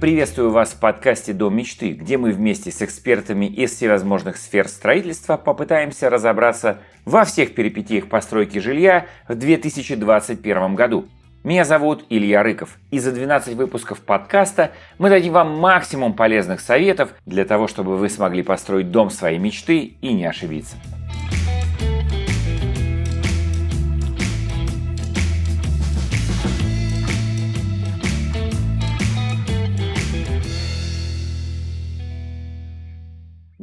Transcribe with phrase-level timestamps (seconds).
[0.00, 5.36] Приветствую вас в подкасте «Дом мечты», где мы вместе с экспертами из всевозможных сфер строительства
[5.36, 11.06] попытаемся разобраться во всех перипетиях постройки жилья в 2021 году.
[11.44, 17.10] Меня зовут Илья Рыков, и за 12 выпусков подкаста мы дадим вам максимум полезных советов
[17.26, 20.76] для того, чтобы вы смогли построить дом своей мечты и не ошибиться.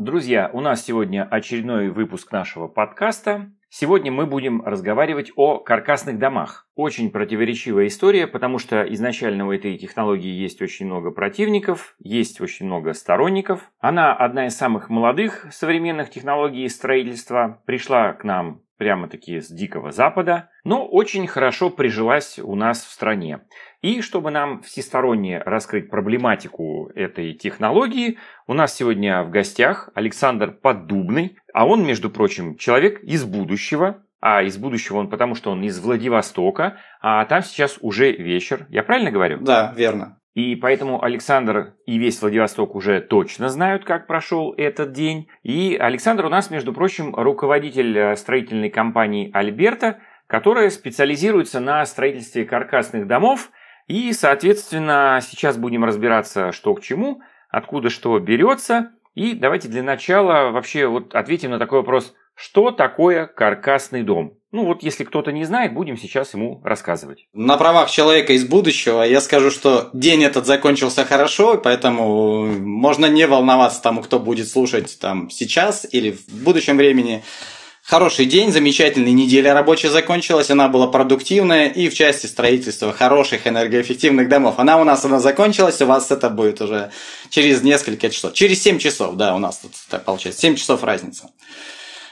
[0.08, 3.52] Друзья, у нас сегодня очередной выпуск нашего подкаста.
[3.68, 6.66] Сегодня мы будем разговаривать о каркасных домах.
[6.76, 12.68] Очень противоречивая история, потому что изначально у этой технологии есть очень много противников, есть очень
[12.68, 13.70] много сторонников.
[13.80, 20.50] Она одна из самых молодых современных технологий строительства, пришла к нам прямо-таки с Дикого Запада,
[20.64, 23.42] но очень хорошо прижилась у нас в стране.
[23.82, 28.18] И чтобы нам всесторонне раскрыть проблематику этой технологии,
[28.48, 34.44] у нас сегодня в гостях Александр Поддубный, а он, между прочим, человек из будущего, а
[34.44, 38.66] из будущего он потому, что он из Владивостока, а там сейчас уже вечер.
[38.70, 39.40] Я правильно говорю?
[39.40, 40.20] Да, верно.
[40.38, 45.30] И поэтому Александр и весь Владивосток уже точно знают, как прошел этот день.
[45.42, 52.46] И Александр у нас, между прочим, руководитель э, строительной компании «Альберта», которая специализируется на строительстве
[52.46, 53.50] каркасных домов.
[53.88, 58.92] И, соответственно, сейчас будем разбираться, что к чему, откуда что берется.
[59.16, 64.34] И давайте для начала вообще вот ответим на такой вопрос, что такое каркасный дом?
[64.52, 67.26] Ну вот, если кто-то не знает, будем сейчас ему рассказывать.
[67.34, 73.26] На правах человека из будущего я скажу, что день этот закончился хорошо, поэтому можно не
[73.26, 77.24] волноваться тому, кто будет слушать там сейчас или в будущем времени.
[77.84, 84.30] Хороший день, замечательная неделя рабочая закончилась, она была продуктивная и в части строительства хороших энергоэффективных
[84.30, 84.56] домов.
[84.60, 86.92] Она у нас она закончилась, у вас это будет уже
[87.30, 88.34] через несколько часов.
[88.34, 91.32] Через 7 часов, да, у нас тут так получается, 7 часов разница.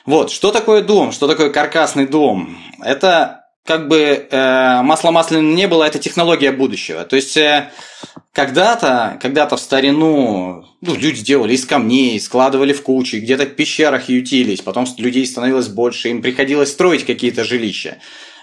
[0.05, 2.57] Вот, что такое дом, что такое каркасный дом?
[2.83, 7.03] Это как бы э, масло масляное не было, это технология будущего.
[7.05, 7.71] То есть э,
[8.31, 14.07] когда-то, когда-то в старину ну, люди делали из камней, складывали в кучи, где-то в пещерах
[14.07, 17.97] ютились, потом людей становилось больше, им приходилось строить какие-то жилища.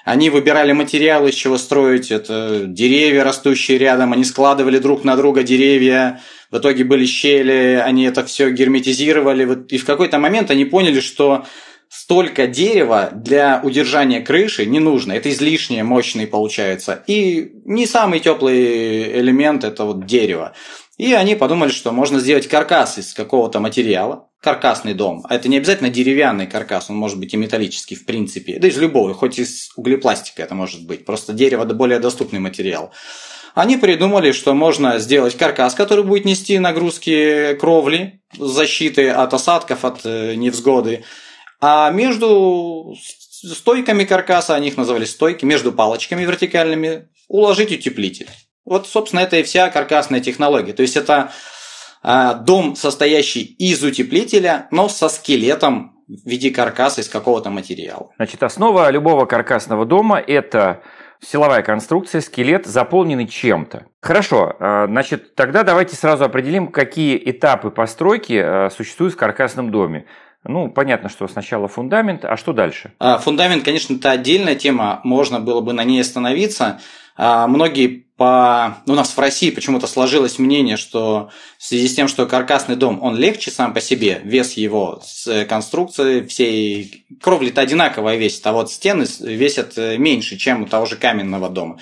[0.05, 2.11] Они выбирали материалы, из чего строить.
[2.11, 4.13] Это деревья, растущие рядом.
[4.13, 6.21] Они складывали друг на друга деревья.
[6.53, 9.65] В итоге были щели, они это все герметизировали.
[9.71, 11.47] И в какой-то момент они поняли, что
[11.89, 15.13] столько дерева для удержания крыши не нужно.
[15.13, 17.03] Это излишнее, мощный получается.
[17.07, 20.53] И не самый теплый элемент это вот дерево.
[20.99, 25.25] И они подумали, что можно сделать каркас из какого-то материала, каркасный дом.
[25.29, 28.59] А это не обязательно деревянный каркас, он может быть и металлический в принципе.
[28.59, 31.07] Да из любого, хоть из углепластика это может быть.
[31.07, 32.93] Просто дерево более доступный материал.
[33.55, 40.01] Они придумали, что можно сделать каркас, который будет нести нагрузки кровли, защиты от осадков, от
[40.05, 41.05] э, невзгоды.
[41.61, 42.95] А между
[43.45, 48.29] стойками каркаса, они их называли стойки, между палочками вертикальными, уложить утеплитель.
[48.65, 50.73] Вот, собственно, это и вся каркасная технология.
[50.73, 51.33] То есть это
[52.03, 58.11] а, дом, состоящий из утеплителя, но со скелетом в виде каркаса из какого-то материала.
[58.17, 60.83] Значит, основа любого каркасного дома– это
[61.25, 63.87] силовая конструкция, скелет, заполненный чем-то.
[64.01, 70.07] Хорошо, а, значит, тогда давайте сразу определим, какие этапы постройки а, существуют в каркасном доме.
[70.45, 72.93] Ну, понятно, что сначала фундамент, а что дальше?
[73.21, 76.81] Фундамент, конечно, это отдельная тема, можно было бы на ней остановиться.
[77.17, 78.79] А, многие по...
[78.87, 83.03] У нас в России почему-то сложилось мнение, что в связи с тем, что каркасный дом,
[83.03, 87.05] он легче сам по себе, вес его с конструкцией всей...
[87.21, 91.79] Кровли-то одинаковая весит, а вот стены весят э, меньше, чем у того же каменного дома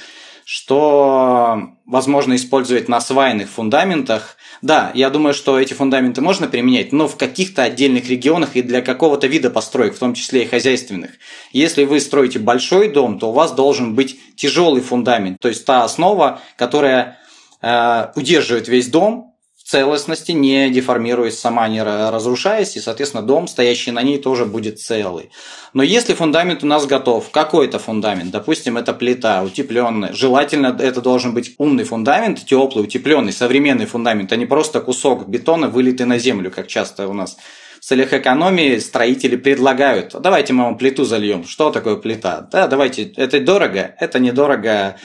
[0.53, 4.37] что возможно использовать на свайных фундаментах.
[4.63, 8.83] Да, я думаю, что эти фундаменты можно применять, но в каких-то отдельных регионах и для
[8.83, 11.13] какого-то вида построек, в том числе и хозяйственных.
[11.53, 15.85] Если вы строите большой дом, то у вас должен быть тяжелый фундамент, то есть та
[15.85, 17.19] основа, которая
[17.63, 19.30] э, удерживает весь дом,
[19.71, 25.31] целостности, не деформируясь сама, не разрушаясь, и, соответственно, дом, стоящий на ней, тоже будет целый.
[25.75, 31.35] Но если фундамент у нас готов, какой-то фундамент, допустим, это плита утепленная, желательно это должен
[31.35, 36.51] быть умный фундамент, теплый, утепленный, современный фундамент, а не просто кусок бетона, вылитый на землю,
[36.51, 37.37] как часто у нас
[37.81, 41.45] в целях экономии строители предлагают, давайте мы вам плиту зальем.
[41.47, 42.49] Что такое плита?
[42.53, 44.97] Да, давайте, это дорого, это недорого,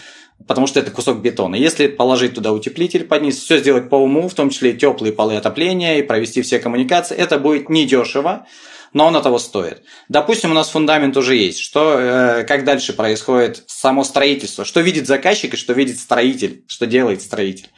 [0.47, 1.55] потому что это кусок бетона.
[1.55, 5.13] Если положить туда утеплитель под низ, все сделать по уму, в том числе и теплые
[5.13, 8.45] полы отопления, и провести все коммуникации, это будет недешево,
[8.93, 9.83] но оно того стоит.
[10.07, 11.59] Допустим, у нас фундамент уже есть.
[11.59, 14.65] Что, э, как дальше происходит само строительство?
[14.65, 16.63] Что видит заказчик и что видит строитель?
[16.67, 17.69] Что делает строитель?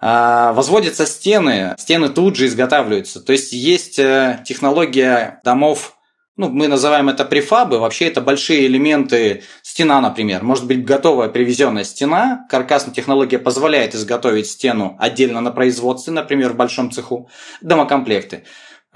[0.00, 3.20] а, возводятся стены, стены тут же изготавливаются.
[3.20, 5.95] То есть есть э, технология домов
[6.36, 11.84] ну, мы называем это префабы, вообще это большие элементы, стена, например, может быть готовая привезенная
[11.84, 17.30] стена, каркасная технология позволяет изготовить стену отдельно на производстве, например, в большом цеху,
[17.62, 18.44] домокомплекты.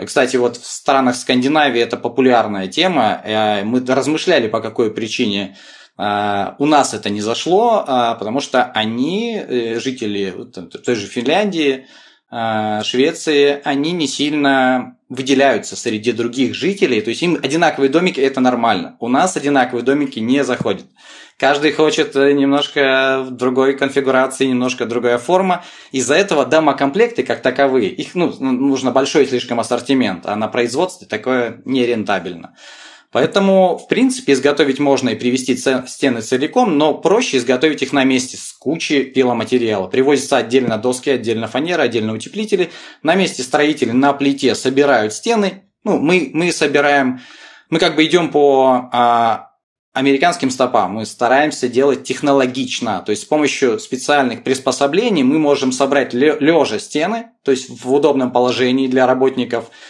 [0.05, 5.57] Кстати, вот в странах Скандинавии это популярная тема, э, мы размышляли, по какой причине
[5.99, 9.43] э, у нас это не зашло, э, потому что они,
[9.77, 11.87] жители той же Финляндии,
[12.31, 18.97] Швеции, они не сильно выделяются среди других жителей, то есть им одинаковые домики это нормально.
[19.01, 20.87] У нас одинаковые домики не заходят.
[21.41, 25.65] Каждый хочет э, немножко другой конфигурации, немножко другая форма.
[25.91, 31.63] Из-за этого домокомплекты как таковые, их ну, нужно большой слишком ассортимент, а на производстве такое
[31.65, 32.55] нерентабельно.
[33.13, 38.37] Поэтому, в принципе, изготовить можно и привести стены целиком, но проще изготовить их на месте
[38.37, 39.89] с кучей пиломатериала.
[39.89, 42.71] Привозятся отдельно доски, отдельно фанера, отдельно утеплители.
[43.03, 45.65] На месте строители на плите собирают стены.
[45.83, 47.21] Ну, мы, мы собираем,
[47.69, 49.51] мы как бы идем по а,
[49.93, 50.93] американским стопам.
[50.93, 53.03] Мы стараемся делать технологично.
[53.05, 58.31] То есть с помощью специальных приспособлений мы можем собрать лежа стены, то есть в удобном
[58.31, 59.65] положении для работников–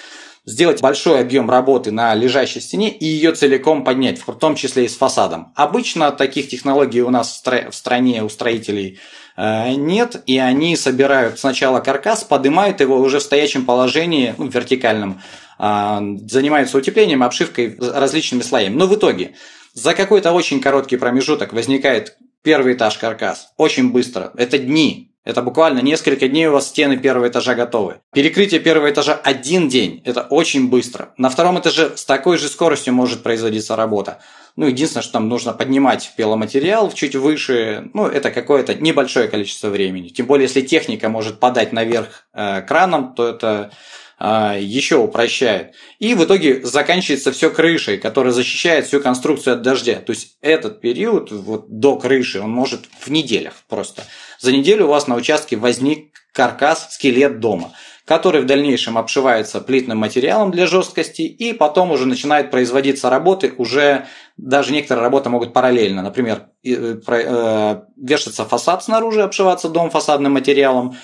[0.45, 4.89] сделать большой объем работы на лежащей стене и ее целиком поднять, в том числе и
[4.89, 5.53] с фасадом.
[5.55, 8.99] Обычно таких технологий у нас в стране у строителей
[9.37, 15.21] э, нет, и они собирают сначала каркас, поднимают его уже в стоячем положении, ну, вертикальном,
[15.63, 18.77] а, занимаются утеплением, обшивкой различными слоями.
[18.77, 19.35] Но в итоге
[19.75, 23.53] за какой-то очень короткий промежуток возникает первый этаж каркас.
[23.59, 24.33] Очень быстро.
[24.37, 25.10] Это дни.
[25.23, 28.01] Это буквально несколько дней у вас стены первого этажа готовы.
[28.15, 30.01] Перекрытие первого этажа один день.
[30.07, 31.13] Это очень быстро.
[31.19, 34.21] На втором этаже с такой же скоростью может производиться работа.
[34.57, 37.91] Ну, единственное, что там нужно поднимать пиломатериал чуть выше.
[37.93, 40.09] Ну, это какое-то небольшое количество времени.
[40.09, 43.73] Тем более, если техника может подать наверх э, краном, то это
[44.19, 45.75] э, еще упрощает.
[45.99, 49.97] И в итоге заканчивается все крышей, которая защищает всю конструкцию от дождя.
[49.97, 54.05] То есть этот период вот, до крыши, он может в неделях просто
[54.41, 57.73] за неделю у вас на участке возник каркас, скелет дома,
[58.07, 64.07] который в дальнейшем обшивается плитным материалом для жесткости, и потом уже начинают производиться работы, уже
[64.37, 66.03] даже некоторые работы могут параллельно.
[66.03, 70.97] Например, э, э, вешаться фасад снаружи, обшиваться дом фасадным материалом,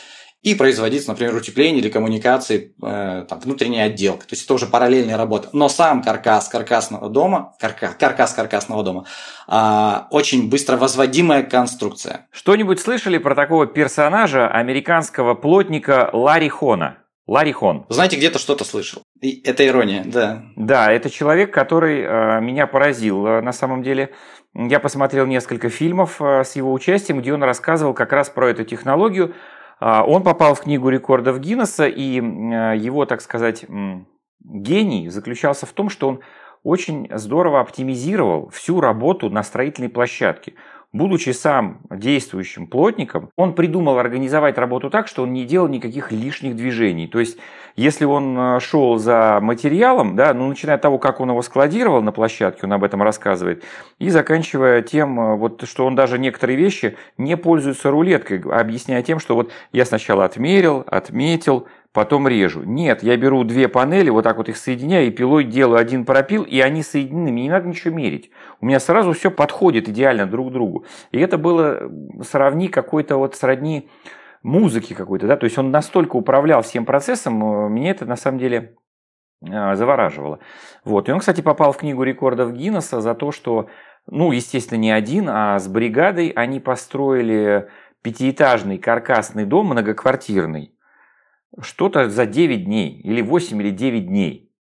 [0.42, 4.26] и производиться, например, утепление или коммуникации, э, там, внутренняя отделка.
[4.26, 5.48] То есть это уже параллельная работа.
[5.52, 9.06] Но сам каркас каркасного дома, каркас, каркас каркасного дома,
[9.48, 12.28] э, очень быстро возводимая конструкция.
[12.30, 16.98] Что-нибудь слышали про такого персонажа американского плотника Ларри Хона?
[17.26, 17.86] Ларри Хон.
[17.88, 19.02] Знаете, где-то что-то слышал.
[19.20, 20.44] И это ирония, да.
[20.54, 24.10] Да, это человек, который э, меня поразил э, на самом деле.
[24.54, 28.64] Я посмотрел несколько фильмов э, с его участием, где он рассказывал как раз про эту
[28.64, 29.34] технологию.
[29.78, 33.64] А, он попал в книгу рекордов Гиннесса, и его, так сказать,
[34.40, 36.20] гений заключался в том, что он
[36.62, 40.54] очень здорово оптимизировал всю работу на строительной площадке.
[40.96, 46.56] Будучи сам действующим плотником, он придумал организовать работу так, что он не делал никаких лишних
[46.56, 47.06] движений.
[47.06, 47.36] То есть,
[47.76, 52.00] если он э, шел за материалом, да, ну, начиная от того, как он его складировал
[52.00, 53.62] на площадке, он об этом рассказывает,
[53.98, 59.18] и заканчивая тем, э, вот, что он даже некоторые вещи не пользуется рулеткой, объясняя тем,
[59.18, 62.62] что вот я сначала отмерил, отметил, потом режу.
[62.62, 66.42] Нет, я беру две панели, вот так вот их соединяю, и пилой делаю один пропил,
[66.42, 68.30] и они соединены, мне не надо ничего мерить.
[68.60, 70.84] У меня сразу все подходит идеально друг к другу.
[71.10, 71.90] И это было
[72.22, 73.88] сравни какой-то вот сродни
[74.42, 78.40] музыки какой-то, да, то есть он настолько управлял всем процессом, э, меня это на самом
[78.40, 78.76] деле
[79.50, 80.40] э, завораживало.
[80.84, 81.08] Вот.
[81.08, 83.70] И он, кстати, попал в книгу рекордов Гиннесса за то, что,
[84.06, 87.70] ну, естественно, не один, а с бригадой они построили
[88.02, 90.75] пятиэтажный каркасный дом многоквартирный
[91.60, 94.52] что-то за 9 дней, или 8 или 9 дней.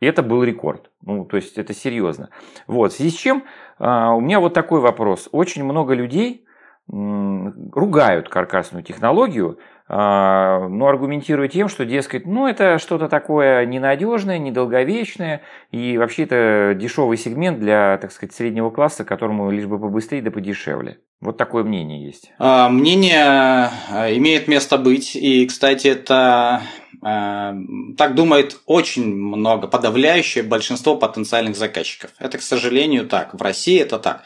[0.00, 0.90] И это был рекорд.
[1.02, 2.30] Ну, то есть это серьезно.
[2.66, 3.44] Вот, в связи с чем
[3.78, 5.28] а, у меня вот такой вопрос.
[5.32, 6.44] Очень много людей
[6.86, 15.98] ругают каркасную технологию, но аргументируя тем, что, дескать, ну это что-то такое ненадежное, недолговечное, и
[15.98, 20.98] вообще это дешевый сегмент для, так сказать, среднего класса, которому лишь бы побыстрее да подешевле.
[21.20, 22.32] Вот такое мнение есть.
[22.38, 23.70] А, мнение а,
[24.12, 26.62] имеет место быть, и, кстати, это
[27.00, 32.12] так думает очень много, подавляющее большинство потенциальных заказчиков.
[32.18, 33.34] Это, к сожалению, так.
[33.34, 34.22] В России это так.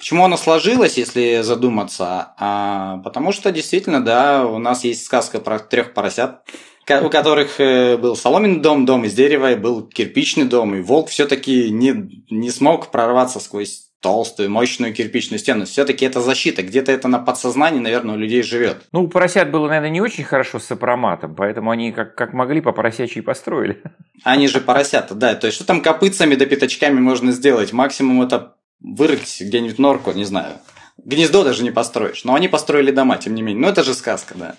[0.00, 2.32] Почему оно сложилось, если задуматься?
[2.38, 6.40] А, потому что действительно, да, у нас есть сказка про трех поросят,
[7.02, 11.10] у которых э, был соломенный дом, дом из дерева, и был кирпичный дом, и волк
[11.10, 15.66] все-таки не, не смог прорваться сквозь толстую, мощную кирпичную стену.
[15.66, 16.62] Все-таки это защита.
[16.62, 18.78] Где-то это на подсознании, наверное, у людей живет.
[18.92, 22.62] Ну, у поросят было, наверное, не очень хорошо с сопроматом, поэтому они как, как могли
[22.62, 23.82] по поросячьи построили.
[24.24, 25.34] Они же поросята, да.
[25.34, 27.74] То есть, что там копытцами да пятачками можно сделать?
[27.74, 30.58] Максимум это вырыть где-нибудь норку, не знаю.
[31.04, 32.24] Гнездо даже не построишь.
[32.24, 33.62] Но они построили дома, тем не менее.
[33.62, 34.56] Ну, это же сказка, да.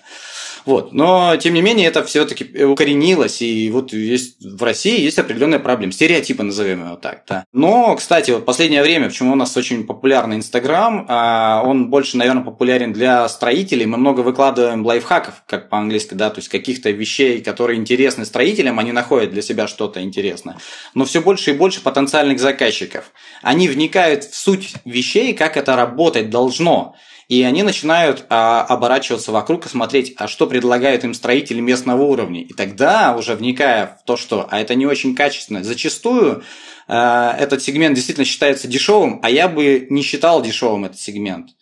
[0.64, 0.92] Вот.
[0.92, 5.92] Но, тем не менее, это все-таки укоренилось, и вот есть в России есть определенная проблема.
[5.92, 7.22] Стереотипы, назовем его так.
[7.28, 7.44] Да.
[7.52, 12.44] Но, кстати, вот последнее время, почему у нас очень популярный Инстаграм, а, он больше, наверное,
[12.44, 13.86] популярен для строителей.
[13.86, 18.92] Мы много выкладываем лайфхаков, как по-английски, да, то есть каких-то вещей, которые интересны строителям, они
[18.92, 20.58] находят для себя что-то интересное.
[20.94, 23.12] Но все больше и больше потенциальных заказчиков.
[23.42, 26.94] Они вникают в суть вещей, как это работать должно.
[27.32, 32.42] И они начинают а, оборачиваться вокруг и смотреть, а что предлагают им строители местного уровня.
[32.42, 36.42] И тогда, уже вникая в то, что а это не очень качественно, зачастую
[36.88, 41.52] а, этот сегмент действительно считается дешевым, а я бы не считал дешевым этот сегмент.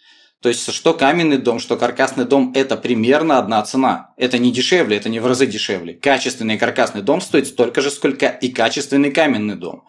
[0.42, 4.12] То есть, что каменный дом, что каркасный дом– это примерно одна цена.
[4.16, 5.94] Это не дешевле, это не в разы дешевле.
[5.94, 9.84] Качественный каркасный дом стоит столько же, сколько и качественный каменный дом.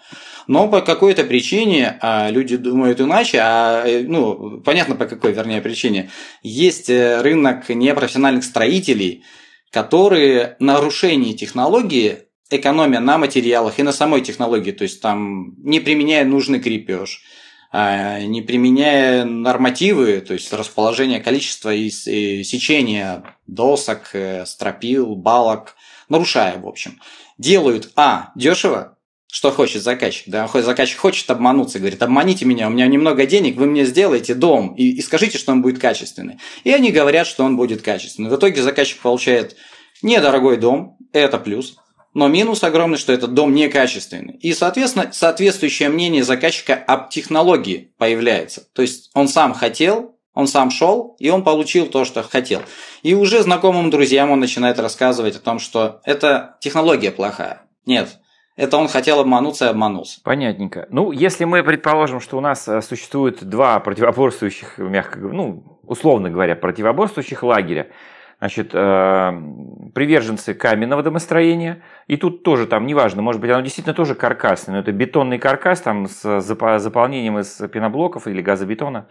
[0.47, 5.61] Но по какой-то причине а, люди думают иначе, а, э, ну, понятно по какой, вернее,
[5.61, 6.09] причине.
[6.43, 9.23] Есть э, рынок непрофессиональных строителей,
[9.69, 16.25] которые нарушение технологии экономия на материалах и на самой технологии, то есть там не применяя
[16.25, 17.23] нужный крепеж,
[17.71, 25.75] а, не применяя нормативы, то есть расположение количества и сечения досок, э, стропил, балок,
[26.09, 26.99] нарушая, в общем,
[27.37, 28.97] делают, а, дешево,
[29.31, 33.65] что хочет заказчик, да, заказчик хочет обмануться, говорит, обманите меня, у меня немного денег, вы
[33.65, 36.37] мне сделаете дом и, и скажите, что он будет качественный.
[36.65, 38.29] И они говорят, что он будет качественный.
[38.29, 39.55] В итоге заказчик получает
[40.01, 41.77] недорогой дом, это плюс,
[42.13, 44.33] но минус огромный, что этот дом некачественный.
[44.33, 48.67] И, соответственно, соответствующее мнение заказчика об технологии появляется.
[48.73, 52.61] То есть он сам хотел, он сам шел, и он получил то, что хотел.
[53.01, 57.61] И уже знакомым друзьям он начинает рассказывать о том, что эта технология плохая.
[57.85, 58.17] Нет,
[58.61, 60.21] это он хотел обмануться и обманулся.
[60.23, 60.87] Понятненько.
[60.91, 66.29] Ну, если мы предположим, что у нас э, существует два противоборствующих, мягко говоря, ну, условно
[66.29, 67.87] говоря, противоборствующих лагеря,
[68.37, 69.31] значит, э,
[69.95, 74.81] приверженцы каменного домостроения, и тут тоже там, неважно, может быть, оно действительно тоже каркасное, но
[74.81, 79.07] это бетонный каркас там с заполнением из пеноблоков или газобетона,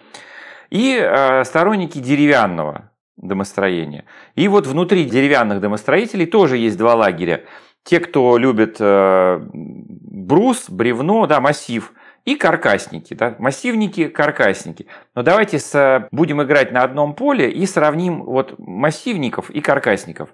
[0.70, 4.04] и э, сторонники деревянного домостроения.
[4.36, 7.42] И вот внутри деревянных домостроителей тоже есть два лагеря.
[7.84, 11.92] Те, кто любит э, брус, бревно, да, массив–
[12.24, 14.86] и каркасники, да, массивники, каркасники.
[15.14, 20.30] Но давайте с, будем играть на одном поле и сравним вот массивников и каркасников.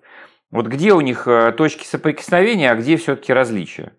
[0.50, 3.92] Вот где у них э, точки соприкосновения, а где все-таки различия?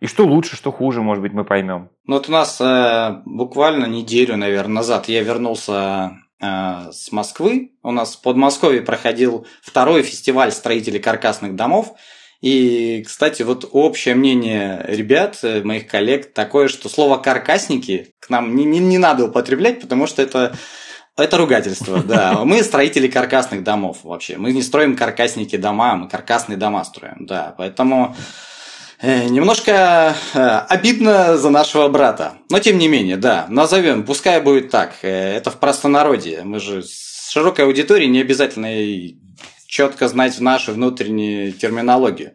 [0.00, 1.90] И что лучше, что хуже, может быть, мы поймем.
[2.06, 7.72] Ну вот у нас э, буквально неделю, наверное, назад я вернулся э, с Москвы.
[7.82, 11.96] У нас в Подмосковье проходил второй фестиваль строителей каркасных домов.
[12.40, 18.54] И, кстати, вот общее мнение ребят, э, моих коллег, такое, что слово «каркасники» к нам
[18.54, 20.56] не, не, не надо употреблять, потому что это
[21.16, 22.44] это ругательство, да.
[22.44, 24.36] Мы строители каркасных домов вообще.
[24.36, 27.54] Мы не строим каркасники дома, мы каркасные дома строим, да.
[27.56, 28.14] Поэтому
[29.00, 30.38] э, немножко э,
[30.68, 32.34] обидно за нашего брата.
[32.50, 34.96] Но тем не менее, да, назовем, пускай будет так.
[35.02, 36.42] Это в простонародье.
[36.44, 38.66] Мы же с широкой аудиторией не обязательно
[39.66, 42.34] четко знать нашу внутреннюю терминологию.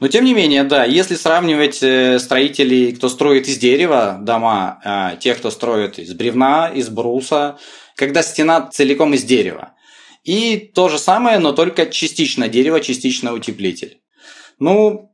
[0.00, 5.16] Но тем не менее, да, если сравнивать э, строителей, кто строит из дерева дома, а,
[5.16, 7.58] тех, кто строит из бревна, из бруса,
[7.96, 9.74] когда стена целиком из дерева.
[10.24, 14.00] И то же самое, но только частично дерево, частично утеплитель.
[14.58, 15.12] Ну,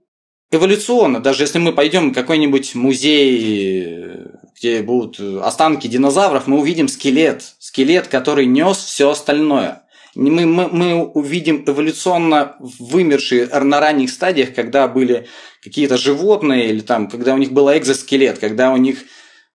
[0.51, 7.43] эволюционно, даже если мы пойдем в какой-нибудь музей, где будут останки динозавров, мы увидим скелет.
[7.59, 9.83] Скелет, который нес все остальное
[10.19, 15.29] мы, мы, мы увидим эволюционно вымершие на ранних стадиях, когда были
[15.63, 19.05] какие-то животные, или там, когда у них был экзоскелет, когда у них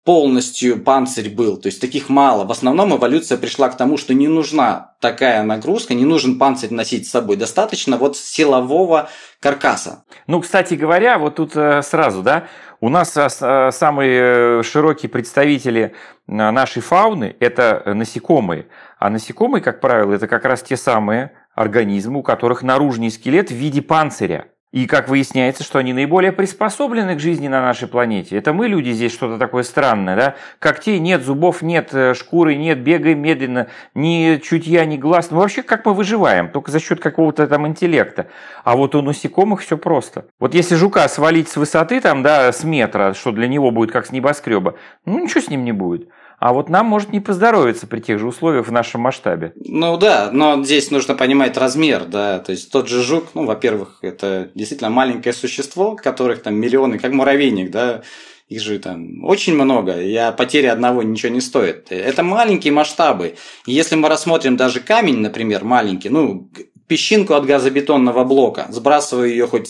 [0.09, 2.45] полностью панцирь был, то есть таких мало.
[2.47, 7.07] В основном эволюция пришла к тому, что не нужна такая нагрузка, не нужен панцирь носить
[7.07, 10.05] с собой, достаточно вот силового каркаса.
[10.27, 12.49] Ну, кстати говоря, вот тут э, сразу, да,
[12.81, 15.93] у нас э, э, самые широкие представители
[16.27, 18.67] нашей фауны– это насекомые.
[18.99, 23.55] А насекомые, как правило, это как раз те самые организмы, у которых наружный скелет в
[23.55, 24.47] виде панциря.
[24.71, 28.37] И как выясняется, что они наиболее приспособлены к жизни на нашей планете.
[28.37, 30.35] Это мы, люди, здесь что-то такое странное, да?
[30.59, 35.31] Когтей нет, зубов нет, э, шкуры нет, бегаем медленно, ни чутья, ни глаз.
[35.31, 36.51] Ну, вообще, как мы выживаем?
[36.51, 38.27] Только за счет какого-то там интеллекта.
[38.63, 40.27] А вот у насекомых все просто.
[40.39, 44.05] Вот если жука свалить с высоты, там, да, с метра, что для него будет как
[44.05, 44.75] с небоскреба,
[45.07, 46.11] ну, ничего с ним не будет.
[46.39, 49.53] А вот нам может не поздоровиться при тех же условиях в нашем масштабе.
[49.57, 52.39] Ну да, но здесь нужно понимать размер, да.
[52.39, 57.13] То есть тот же жук, ну, во-первых, это действительно маленькое существо, которых там миллионы, как
[57.13, 58.03] муравейник, да,
[58.49, 61.91] их же там очень много, и потеря одного ничего не стоит.
[61.91, 63.35] Это маленькие масштабы.
[63.67, 66.49] Если мы рассмотрим даже камень, например, маленький, ну,
[66.87, 69.69] песчинку от газобетонного блока, сбрасываю ее хоть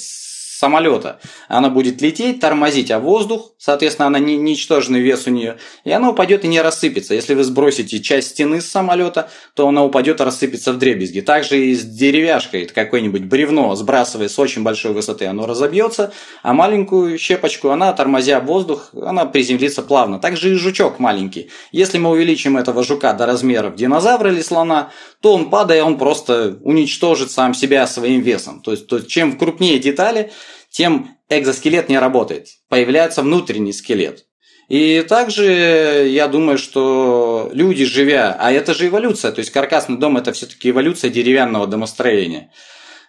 [0.58, 1.20] самолета.
[1.46, 6.10] Она будет лететь, тормозить, а воздух, соответственно, она не, ничтожный вес у нее, и она
[6.10, 7.14] упадет и не рассыпется.
[7.14, 11.20] Если вы сбросите часть стены с самолета, то она упадет и рассыпется в дребезги.
[11.20, 16.12] Также и с деревяшкой, какое-нибудь бревно, сбрасывая с очень большой высоты, оно разобьется,
[16.42, 20.18] а маленькую щепочку, она, тормозя воздух, она приземлится плавно.
[20.18, 21.50] Также и жучок маленький.
[21.70, 26.58] Если мы увеличим этого жука до размеров динозавра или слона, то он, падая, он просто
[26.62, 28.60] уничтожит сам себя своим весом.
[28.60, 30.32] То есть, то, чем крупнее детали,
[30.70, 32.48] тем экзоскелет не работает.
[32.68, 34.25] Появляется внутренний скелет.
[34.68, 40.18] И также я думаю, что люди, живя, а это же эволюция, то есть каркасный дом
[40.18, 42.52] это все-таки эволюция деревянного домостроения.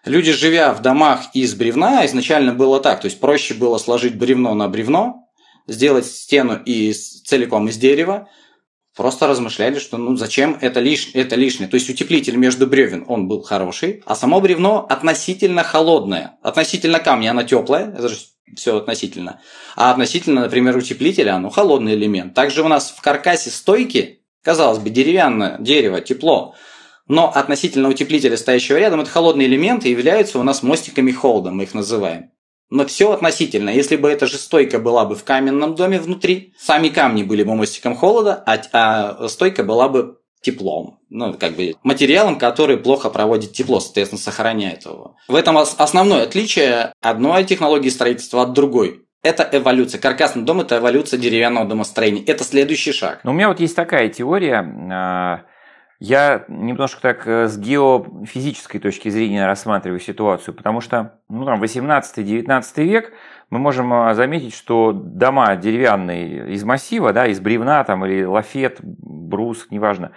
[0.05, 4.53] Люди, живя в домах из бревна, изначально было так, то есть проще было сложить бревно
[4.53, 5.27] на бревно,
[5.67, 8.29] сделать стену из, целиком из дерева,
[8.99, 11.69] просто размышляли, что ну зачем это, лиш, это лишнее.
[11.69, 16.37] То есть утеплитель между бревен, он был хороший, а само бревно относительно холодное.
[16.43, 18.17] Относительно камня оно теплое, это же
[18.57, 19.39] все относительно.
[19.77, 22.33] А относительно, например, утеплителя, оно холодный элемент.
[22.33, 26.55] Также у нас в каркасе стойки, казалось бы, деревянное дерево, тепло,
[27.07, 31.73] но относительно утеплителя, стоящего рядом, это холодные элементы являются у нас мостиками холода, мы их
[31.73, 32.31] называем.
[32.69, 33.69] Но все относительно.
[33.69, 37.55] Если бы эта же стойка была бы в каменном доме внутри, сами камни были бы
[37.55, 40.99] мостиком холода, а, а стойка была бы теплом.
[41.09, 45.15] Ну, как бы материалом, который плохо проводит тепло, соответственно, сохраняет его.
[45.27, 49.05] В этом основное отличие одной технологии строительства от другой.
[49.21, 49.99] Это эволюция.
[49.99, 52.23] Каркасный дом– это эволюция деревянного домостроения.
[52.25, 53.19] Это следующий шаг.
[53.23, 55.41] Но у меня вот есть такая теория, а,
[55.99, 62.83] я немножко так э, с геофизической точки зрения рассматриваю ситуацию, потому что ну, там 18-19
[62.83, 63.13] век
[63.49, 68.79] мы можем э, заметить, что дома деревянные из массива, да, из бревна там, или лафет,
[68.81, 70.11] брус, неважно,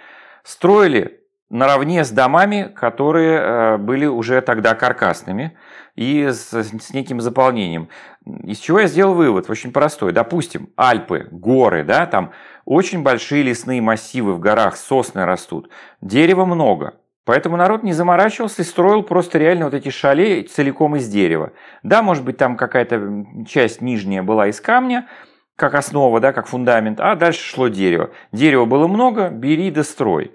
[0.44, 5.56] строили наравне с домами, которые э, были уже тогда каркасными
[5.96, 7.88] и с, с неким заполнением.
[8.24, 9.50] Из чего я сделал вывод?
[9.50, 10.12] Очень простой.
[10.12, 12.32] Допустим, Альпы, горы, да, там
[12.64, 15.68] очень большие лесные массивы в горах, сосны растут,
[16.00, 16.94] дерева много.
[17.24, 21.52] Поэтому народ не заморачивался и строил просто реально вот эти шале целиком из дерева.
[21.82, 25.08] Да, может быть, там какая-то часть нижняя была из камня,
[25.56, 28.10] как основа, да, как фундамент, а дальше шло дерево.
[28.32, 30.32] Дерева было много, бери да строй.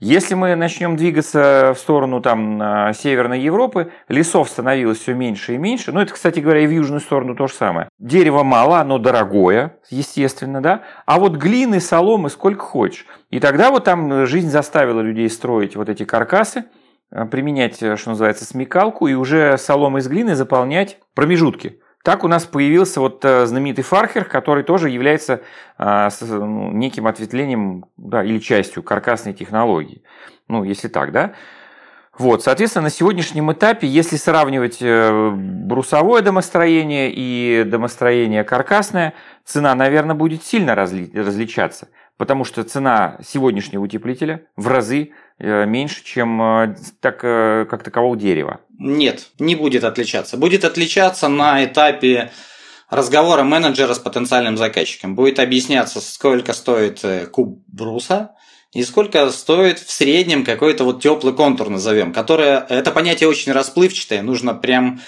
[0.00, 5.90] Если мы начнем двигаться в сторону там, Северной Европы, лесов становилось все меньше и меньше.
[5.90, 7.88] Ну, это, кстати говоря, и в южную сторону то же самое.
[7.98, 10.82] Дерева мало, оно дорогое, естественно, да.
[11.04, 13.06] А вот глины, соломы сколько хочешь.
[13.30, 16.66] И тогда вот там жизнь заставила людей строить вот эти каркасы,
[17.10, 21.80] э, применять, э, что называется, смекалку и уже соломой из глины заполнять промежутки.
[22.04, 25.42] Так у нас появился вот э, знаменитый Фархер, который тоже является
[25.76, 30.02] а, ну, неким ответвлением да, или частью каркасной технологии.
[30.46, 31.34] Ну, если так, да.
[32.18, 40.16] Вот, соответственно, на сегодняшнем этапе, если сравнивать э, брусовое домостроение и домостроение каркасное, цена, наверное,
[40.16, 47.20] будет сильно разли- различаться, потому что цена сегодняшнего утеплителя в разы э, меньше, чем так,
[47.20, 48.60] как такового дерева.
[48.78, 50.36] Нет, не будет отличаться.
[50.36, 52.30] Будет отличаться на этапе
[52.90, 55.14] разговора менеджера с потенциальным заказчиком.
[55.14, 58.32] Будет объясняться, сколько стоит э, куб бруса
[58.72, 64.22] и сколько стоит в среднем какой-то вот теплый контур назовем, которое это понятие очень расплывчатое,
[64.22, 65.00] нужно прям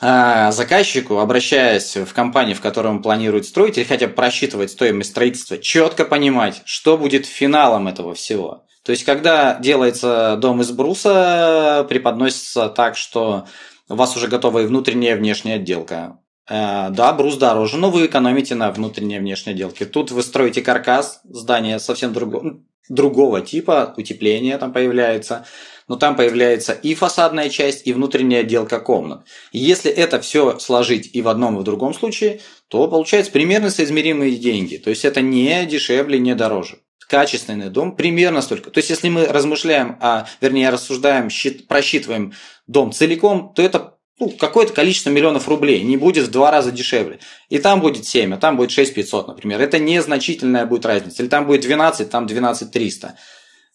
[0.00, 5.10] э, заказчику, обращаясь в компанию, в которой он планирует строить, или хотя бы просчитывать стоимость
[5.10, 8.64] строительства, четко понимать, что будет финалом этого всего.
[8.84, 13.46] То есть, когда делается дом из бруса, преподносится так, что
[13.88, 16.18] у вас уже готова и внутренняя и внешняя отделка.
[16.48, 19.84] Э, да, брус дороже, но вы экономите на внутренней и внешней отделке.
[19.84, 25.44] Тут вы строите каркас, здание совсем другого, другого типа, утепление там появляется,
[25.86, 29.26] но там появляется и фасадная часть, и внутренняя отделка комнат.
[29.52, 34.36] Если это все сложить и в одном, и в другом случае, то получается примерно соизмеримые
[34.36, 34.76] деньги.
[34.76, 36.78] То есть это не дешевле, не дороже
[37.10, 38.70] качественный дом примерно столько.
[38.70, 42.32] То есть, если мы размышляем, а, вернее, рассуждаем, счит, просчитываем
[42.68, 47.18] дом целиком, то это ну, какое-то количество миллионов рублей, не будет в два раза дешевле.
[47.48, 49.60] И там будет 7, а там будет 6 500, например.
[49.60, 51.22] Это незначительная будет разница.
[51.22, 53.16] Или там будет 12, там 12 300.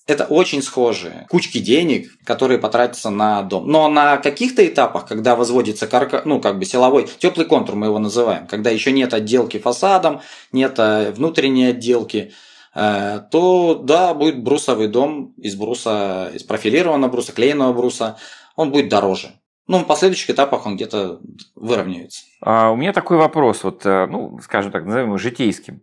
[0.08, 3.68] Это очень схожие кучки денег, которые потратятся на дом.
[3.68, 8.00] Но на каких-то этапах, когда возводится карка, ну, как бы силовой, теплый контур мы его
[8.00, 10.22] называем, когда еще нет отделки фасадом,
[10.52, 12.32] нет э, внутренней отделки,
[12.76, 18.18] то да, будет брусовый дом из бруса, из профилированного бруса, клееного бруса,
[18.58, 19.30] он будет дороже.
[19.68, 21.20] Ну, в последующих этапах он где-то
[21.56, 22.24] выровняется.
[22.42, 25.82] А у меня такой вопрос, вот, э, ну, скажем так, назовем его житейским.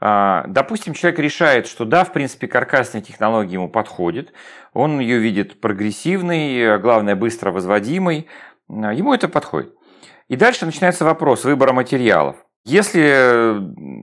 [0.00, 4.32] А, допустим, человек решает, что да, в принципе, каркасная технология ему подходит,
[4.74, 8.26] он ее видит прогрессивной, главное, быстро возводимой,
[8.68, 9.74] ему это подходит.
[10.28, 12.36] И дальше начинается вопрос выбора материалов.
[12.64, 13.54] Если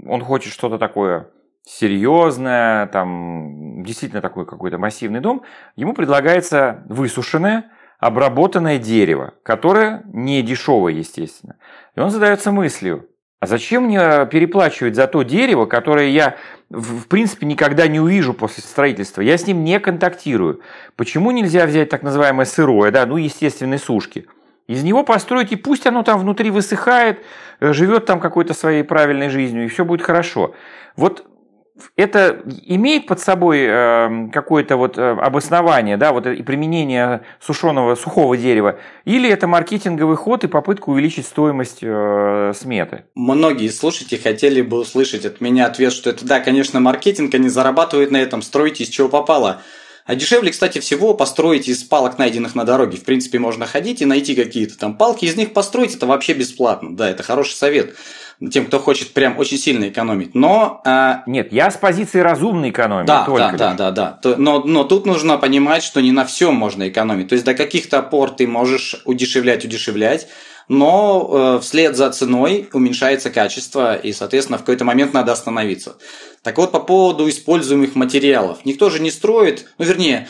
[0.09, 1.29] он хочет что-то такое
[1.65, 5.43] серьезное, там действительно такой какой-то массивный дом,
[5.75, 11.57] ему предлагается высушенное, обработанное дерево, которое не дешевое, естественно.
[11.95, 13.07] И он задается мыслью,
[13.39, 16.35] а зачем мне переплачивать за то дерево, которое я,
[16.69, 19.21] в принципе, никогда не увижу после строительства?
[19.21, 20.61] Я с ним не контактирую.
[20.95, 24.27] Почему нельзя взять так называемое сырое, да, ну, естественной сушки–
[24.69, 27.25] из него построить, и пусть оно там внутри высыхает,
[27.59, 30.53] э, живет там какой-то своей правильной жизнью, и все будет хорошо.
[30.95, 31.25] Вот
[31.95, 38.37] это имеет под собой э, какое-то вот э, обоснование, да, вот и применение сушеного сухого
[38.37, 43.03] дерева, или это маркетинговый ход и попытка увеличить стоимость сметы?
[43.15, 48.11] Многие слушатели хотели бы услышать от меня ответ, что это да, конечно, маркетинг, они зарабатывают
[48.11, 49.61] на этом, строите из чего попало.
[50.05, 52.97] А дешевле, кстати, всего построить из палок, найденных на дороге.
[52.97, 56.95] В принципе, можно ходить и найти какие-то там палки, из них построить это вообще бесплатно.
[56.95, 57.95] Да, это хороший совет
[58.51, 60.33] тем, кто хочет прям очень сильно экономить.
[60.33, 61.23] Но а...
[61.27, 63.05] нет, я с позиции разумной экономии.
[63.05, 64.35] Да, только да, да, да, да.
[64.37, 67.27] Но, но тут нужно понимать, что не на всем можно экономить.
[67.27, 70.27] То есть до каких-то пор ты можешь удешевлять, удешевлять,
[70.69, 75.97] но э, вслед за ценой уменьшается качество, и, соответственно, в какой-то момент надо остановиться.
[76.43, 78.59] Так вот, по поводу используемых материалов.
[78.63, 80.29] Никто же не строит, ну, вернее,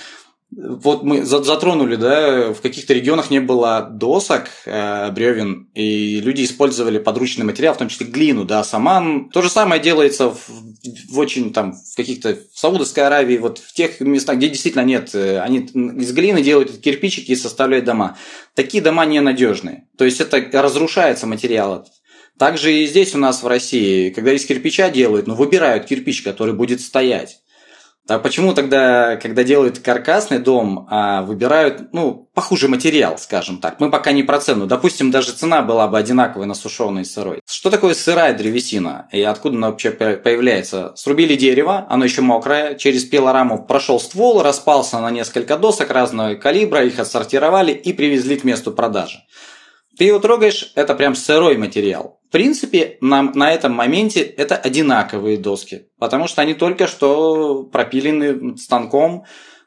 [0.52, 6.98] вот мы затронули, да, в каких-то регионах не было досок, э, бревен, и люди использовали
[6.98, 9.30] подручный материал, в том числе глину, да, саман.
[9.30, 10.50] То же самое делается в,
[11.10, 15.12] в очень там в каких-то в Саудовской Аравии, вот в тех местах, где действительно нет,
[15.14, 18.18] э, они из глины делают кирпичики и составляют дома.
[18.56, 19.88] Такие дома ненадежные.
[19.98, 21.88] То есть это разрушается материал.
[22.40, 26.54] Также и здесь у нас в России, когда из кирпича делают, ну, выбирают кирпич, который
[26.54, 27.42] будет стоять.
[28.10, 33.80] А почему тогда, когда делают каркасный дом, а выбирают, ну, похуже материал, скажем так?
[33.80, 34.66] Мы пока не про цену.
[34.66, 37.42] Допустим, даже цена была бы одинаковой на сушеный и сырой.
[37.46, 39.08] Что такое сырая древесина?
[39.12, 40.94] И откуда она вообще появляется?
[40.96, 46.84] Срубили дерево, оно еще мокрое, через пилораму прошел ствол, распался на несколько досок разного калибра,
[46.84, 49.20] их отсортировали и привезли к месту продажи.
[50.00, 52.22] Ты его трогаешь, это прям сырой материал.
[52.30, 58.58] В принципе, нам на этом моменте это одинаковые доски, потому что они только что пропилены
[58.58, 59.26] станком,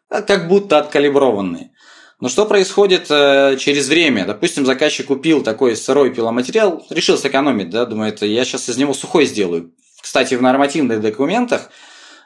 [0.08, 1.72] а как будто откалиброванные.
[2.18, 4.24] Но что происходит э, через время?
[4.24, 9.26] Допустим, заказчик купил такой сырой пиломатериал, решил сэкономить, да, думает, я сейчас из него сухой
[9.26, 9.74] сделаю.
[10.00, 11.68] Кстати, в нормативных документах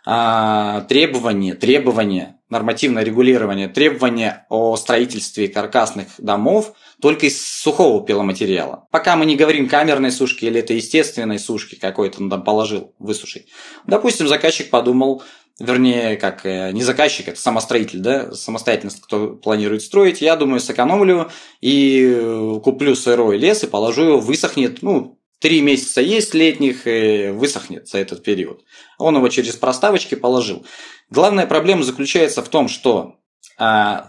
[0.05, 6.73] а, требования, требования, нормативное регулирование, требования о строительстве каркасных домов
[7.07, 8.89] только из сухого пиломатериала.
[8.91, 13.47] Пока мы не говорим камерной сушки или это естественной сушки какой-то он там положил высушить.
[13.87, 15.23] Допустим, заказчик подумал,
[15.61, 21.31] вернее, как э, не заказчик, это самостроитель, да, самостоятельность, кто планирует строить, я думаю, сэкономлю
[21.61, 27.29] и э, куплю сырой лес и положу его, высохнет, ну, Три месяца есть летних, и
[27.29, 28.65] высохнет за этот период.
[28.99, 30.67] Он его через проставочки положил.
[31.11, 33.17] Главная проблема заключается в том, что
[33.59, 34.09] а,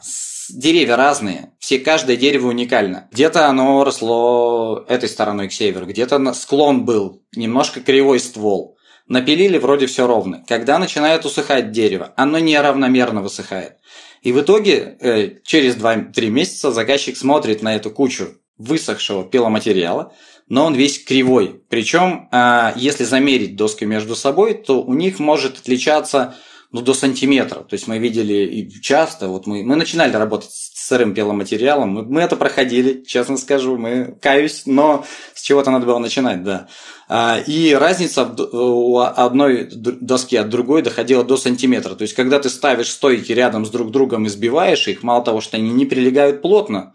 [0.50, 3.08] деревья разные, все, каждое дерево уникально.
[3.12, 8.78] Где-то оно росло этой стороной к северу, где-то склон был, немножко кривой ствол.
[9.08, 10.44] Напилили, вроде все ровно.
[10.48, 13.78] Когда начинает усыхать дерево, оно неравномерно высыхает.
[14.22, 20.14] И в итоге э, через 2-3 месяца заказчик смотрит на эту кучу высохшего пиломатериала,
[20.50, 21.62] но он весь кривой.
[21.70, 26.36] Причем, а, если замерить доски между собой, то у них может отличаться
[26.72, 27.62] ну, до сантиметра.
[27.62, 32.04] То есть мы видели и часто, вот мы, мы начинали работать с сырым пиломатериалом, мы,
[32.04, 36.68] мы это проходили, честно скажу, мы каюсь, но с чего-то надо было начинать, да.
[37.10, 41.96] А, и разница у одной доски от другой доходила до сантиметра.
[41.96, 45.40] То есть, когда ты ставишь стойки рядом с друг другом и сбиваешь их, мало того,
[45.40, 46.94] что они не прилегают плотно,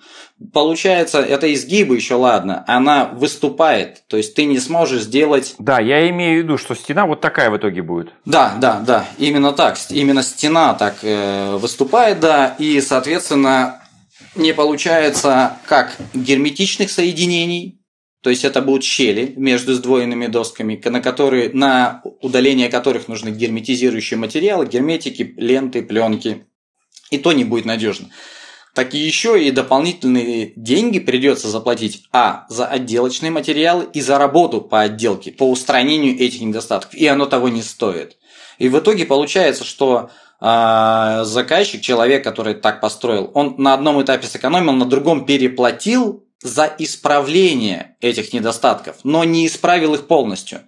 [0.53, 4.07] получается, это изгибы еще ладно, она выступает.
[4.07, 5.55] То есть, ты не сможешь сделать...
[5.59, 8.13] Да, я имею в виду, что стена вот такая в итоге будет.
[8.27, 9.79] Да, да, да, именно так.
[9.89, 13.83] Именно стена так э, выступает, да, и, соответственно,
[14.35, 17.82] не получается как герметичных соединений,
[18.23, 24.17] то есть это будут щели между сдвоенными досками, на которые, на удаление которых нужны герметизирующие
[24.17, 26.47] материалы, герметики, ленты, пленки.
[27.11, 28.11] И то не будет надежно.
[28.75, 34.61] Так и еще и дополнительные деньги придется заплатить А за отделочные материалы и за работу
[34.61, 36.95] по отделке, по устранению этих недостатков.
[36.95, 38.17] И оно того не стоит.
[38.59, 44.29] И в итоге получается, что э, заказчик, человек, который так построил, он на одном этапе
[44.29, 50.63] сэкономил, на другом переплатил за исправление этих недостатков, но не исправил их полностью.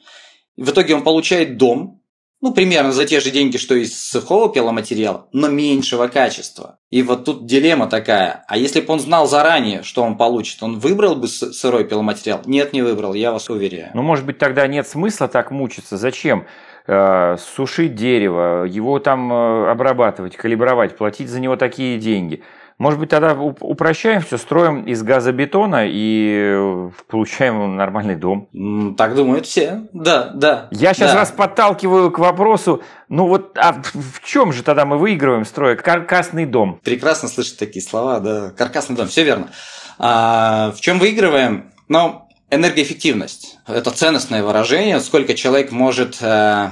[0.56, 2.00] В итоге он получает дом,
[2.40, 6.78] ну, примерно за те же деньги, что из сухого пиломатериала, но меньшего качества.
[6.90, 8.44] И вот тут дилемма такая.
[8.46, 12.42] А если бы он знал заранее, что он получит, он выбрал бы сырой пиломатериал?
[12.44, 13.92] Нет, не выбрал, я вас уверяю.
[13.94, 15.96] Ну, может быть, тогда нет смысла так мучиться.
[15.96, 16.46] Зачем?
[16.86, 22.42] Э, сушить дерево, его там э, обрабатывать, калибровать, платить за него такие деньги–
[22.78, 28.48] может быть, тогда упрощаем все, строим из газобетона и э, получаем нормальный дом.
[28.96, 29.86] Так думают все.
[29.92, 30.68] Да, да.
[30.72, 31.18] Я сейчас да.
[31.18, 36.46] вас подталкиваю к вопросу, ну вот, а в чем же тогда мы выигрываем, строя каркасный
[36.46, 36.80] дом?
[36.82, 38.50] Прекрасно слышать такие слова, да.
[38.50, 39.50] Каркасный дом, все верно.
[39.98, 41.70] А, в чем выигрываем?
[41.88, 43.58] Ну, энергоэффективность.
[43.68, 46.18] Это ценностное выражение, сколько человек может...
[46.20, 46.70] Э,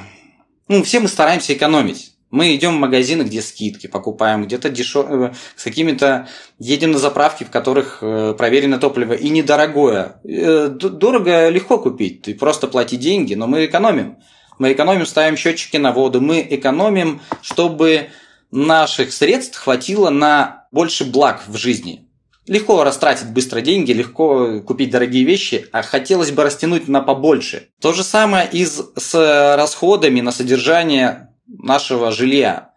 [0.66, 2.11] ну, все мы стараемся экономить.
[2.32, 7.44] Мы идем в магазины, где скидки, покупаем где-то дешево, э, с какими-то едем на заправки,
[7.44, 10.16] в которых э, проверено топливо и недорогое.
[10.24, 14.16] Э, дорого легко купить, ты просто плати деньги, но мы экономим.
[14.58, 18.08] Мы экономим, ставим счетчики на воду, мы экономим, чтобы
[18.50, 22.08] наших средств хватило на больше благ в жизни.
[22.46, 27.68] Легко растратить быстро деньги, легко купить дорогие вещи, а хотелось бы растянуть на побольше.
[27.78, 32.72] То же самое и с расходами на содержание нашего жилья.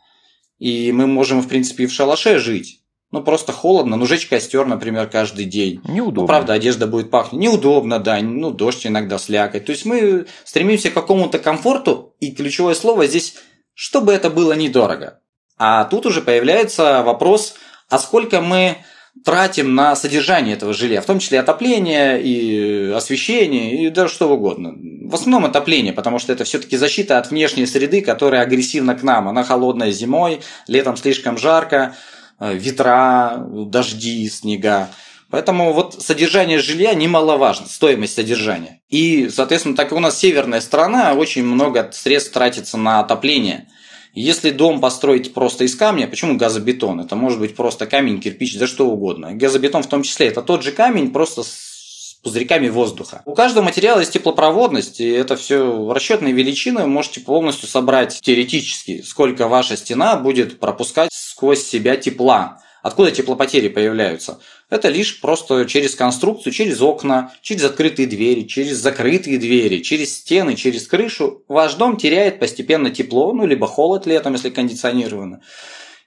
[0.60, 2.82] И мы можем, в принципе, и в шалаше жить.
[3.12, 3.96] Ну, просто холодно.
[3.96, 5.82] Ну, жечь костер, например, каждый день.
[5.88, 6.22] Неудобно.
[6.22, 7.42] Ну, правда, одежда будет пахнуть.
[7.42, 8.20] Неудобно, да.
[8.20, 9.66] Ну, дождь иногда слякать.
[9.66, 12.16] То есть мы стремимся к какому-то комфорту.
[12.20, 13.36] И ключевое слово здесь,
[13.74, 15.22] чтобы это было недорого.
[15.58, 17.56] А тут уже появляется вопрос,
[17.90, 18.78] а сколько мы
[19.24, 24.74] тратим на содержание этого жилья, в том числе отопление и освещение и даже что угодно.
[24.76, 29.28] В основном отопление, потому что это все-таки защита от внешней среды, которая агрессивна к нам.
[29.28, 31.96] Она холодная зимой, летом слишком жарко,
[32.40, 34.90] э, ветра, дожди, снега.
[35.32, 38.82] Поэтому вот содержание жилья немаловажно, стоимость содержания.
[38.90, 43.68] И, соответственно, так как у нас северная страна, очень много средств тратится на отопление–
[44.16, 47.02] если дом построить просто из камня, почему газобетон?
[47.02, 49.34] Это может быть просто камень, кирпич, да что угодно.
[49.34, 53.22] Газобетон в том числе это тот же камень, просто с пузырьками воздуха.
[53.26, 56.82] У каждого материала есть теплопроводность, и это все расчетные величины.
[56.82, 62.62] Вы можете полностью собрать теоретически, сколько ваша стена будет пропускать сквозь себя тепла.
[62.86, 64.40] Откуда теплопотери появляются?
[64.70, 70.54] Это лишь просто через конструкцию, через окна, через открытые двери, через закрытые двери, через стены,
[70.54, 71.44] через крышу.
[71.48, 75.42] Ваш дом теряет постепенно тепло, ну либо холод летом, если кондиционировано.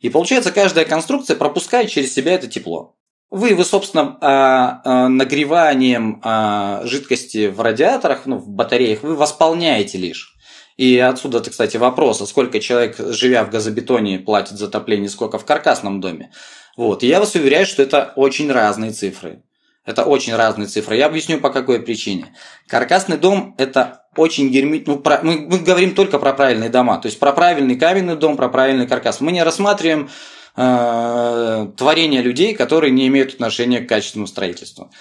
[0.02, 2.94] И получается, каждая конструкция пропускает через себя это тепло.
[3.28, 9.98] Вы, вы собственно, а, а, нагреванием а, жидкости в радиаторах, ну, в батареях, вы восполняете
[9.98, 10.38] лишь.
[10.76, 15.44] И отсюда, кстати, вопрос, а сколько человек, живя в газобетоне, платит за отопление, сколько в
[15.44, 16.30] каркасном доме.
[16.78, 17.02] Вот.
[17.02, 19.42] И я вас уверяю, что это очень разные цифры.
[19.84, 20.94] Это очень разные цифры.
[20.94, 22.32] Я объясню по какой причине.
[22.68, 24.86] Каркасный дом– это очень гермит...
[24.86, 25.18] Ну, про...
[25.24, 26.98] мы, мы говорим только про правильные дома.
[26.98, 29.20] То есть про правильный каменный дом, про правильный каркас.
[29.20, 30.08] Мы не рассматриваем
[30.56, 34.92] э, творения людей, которые не имеют отношения к качественному строительству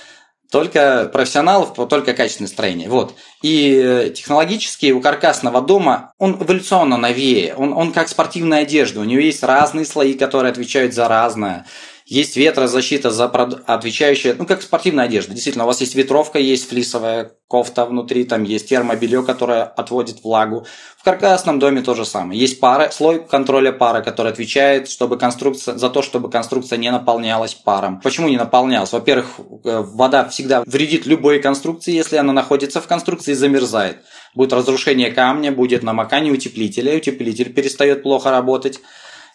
[0.49, 2.89] только профессионалов, только качественное строение.
[2.89, 3.13] Вот.
[3.41, 7.53] И э, технологически у каркасного дома он эволюционно новее.
[7.55, 9.01] Он, он как спортивная одежда.
[9.01, 11.65] У него есть разные слои, которые отвечают за разное.
[12.07, 15.33] Есть ветрозащита, за отвечающая, ну, как спортивная одежда.
[15.33, 20.65] Действительно, у вас есть ветровка, есть флисовая кофта внутри, там есть термобелье, которое отводит влагу.
[20.97, 22.39] В каркасном доме то же самое.
[22.39, 27.53] Есть пара, слой контроля пара, который отвечает чтобы конструкция, за то, чтобы конструкция не наполнялась
[27.53, 27.99] паром.
[27.99, 28.93] Почему не наполнялась?
[28.93, 29.27] Во-первых,
[29.65, 33.97] э, вода всегда вредит любой конструкции, если она находится в конструкции и замерзает.
[34.33, 38.79] Будет разрушение камня, будет намокание утеплителя, утеплитель перестает плохо работать.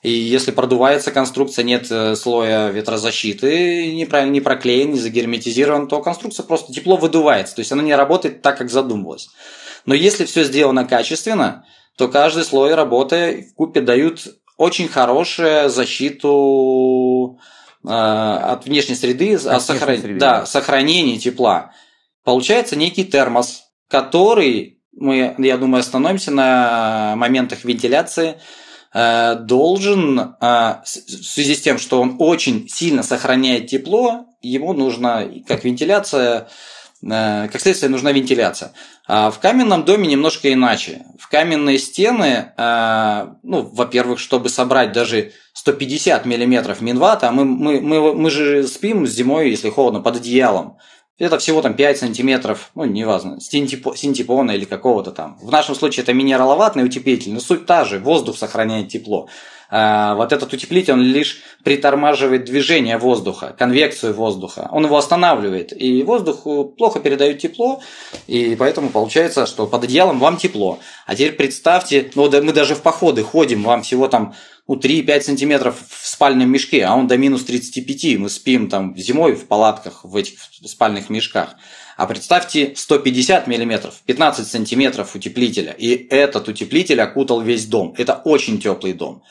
[0.03, 4.05] И если продувается конструкция, нет э, слоя ветрозащиты, не
[4.41, 7.55] проклеен, не загерметизирован, то конструкция просто тепло выдувается.
[7.55, 9.31] То есть она не работает так, как задумывалась.
[9.87, 11.65] Но если все сделано качественно,
[11.97, 17.39] то каждый слой работы в купе дают очень хорошую защиту
[17.85, 19.99] э, от внешней среды, от, от сохран...
[19.99, 21.75] среды, да, сохранение тепла.
[22.25, 28.41] Получается некий термос, который мы, я думаю, остановимся на моментах вентиляции–
[28.95, 35.65] должен, э, в связи с тем, что он очень сильно сохраняет тепло, ему нужна как
[35.65, 36.49] вентиляция,
[37.03, 38.73] э, как следствие нужна вентиляция.
[39.07, 41.05] А в каменном доме немножко иначе.
[41.19, 42.53] В каменные стены,
[43.43, 49.51] ну, во-первых, чтобы собрать даже 150 мм минвата, мы, мы, мы, мы же спим зимой,
[49.51, 50.77] если холодно, под одеялом.
[51.19, 55.39] Это всего там 5 сантиметров, ну, неважно, синтепона или какого-то там.
[55.43, 59.29] В нашем случае это минераловатный утеплитель, но суть та же, воздух сохраняет тепло.
[59.75, 64.69] А, вот этот утеплитель, он лишь притормаживает движение воздуха, конвекцию воздуха.
[64.71, 66.43] Он его останавливает, и воздух
[66.77, 67.81] плохо передает тепло,
[68.27, 70.79] и поэтому получается, что под одеялом вам тепло.
[71.07, 74.35] А теперь представьте, ну мы даже в походы ходим, вам всего там
[74.69, 79.35] ну, 3-5 сантиметров в спальном мешке, а он до минус 35, мы спим там зимой
[79.35, 81.57] в палатках, в этих спальных мешках.
[81.97, 87.95] А представьте 150 миллиметров, 15 сантиметров утеплителя, и этот утеплитель окутал весь дом.
[87.99, 89.23] Это очень теплый дом.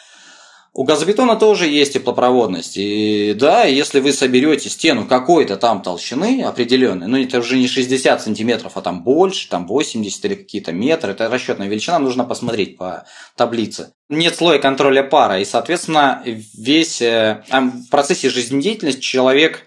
[0.73, 2.77] У газобетона тоже есть теплопроводность.
[2.77, 8.21] И да, если вы соберете стену какой-то там толщины определенной, ну это уже не 60
[8.21, 13.03] сантиметров, а там больше, там 80 или какие-то метры, это расчетная величина, нужно посмотреть по
[13.35, 13.91] таблице.
[14.07, 19.63] Нет слоя контроля пара, и, соответственно, весь э, в процессе жизнедеятельности человек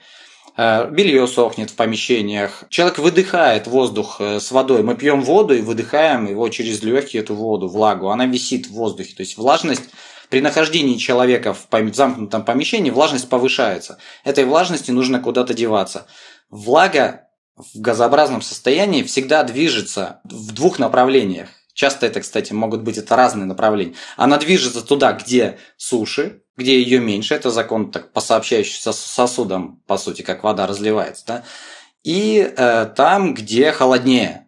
[0.56, 4.82] э, белье сохнет в помещениях, человек выдыхает воздух э, с водой.
[4.82, 8.08] Мы пьем воду и выдыхаем его через легкие эту воду, влагу.
[8.08, 9.14] Она висит в воздухе.
[9.14, 9.84] То есть влажность
[10.30, 13.98] при нахождении человека в замкнутом помещении влажность повышается.
[14.24, 16.06] Этой влажности нужно куда-то деваться.
[16.50, 21.48] Влага в газообразном состоянии всегда движется в двух направлениях.
[21.72, 23.94] Часто это, кстати, могут быть это разные направления.
[24.16, 27.34] Она движется туда, где суши, где ее меньше.
[27.34, 31.24] Это закон так, по сообщающимся сосудам, по сути, как вода разливается.
[31.26, 31.44] Да?
[32.04, 34.43] И э, там, где холоднее.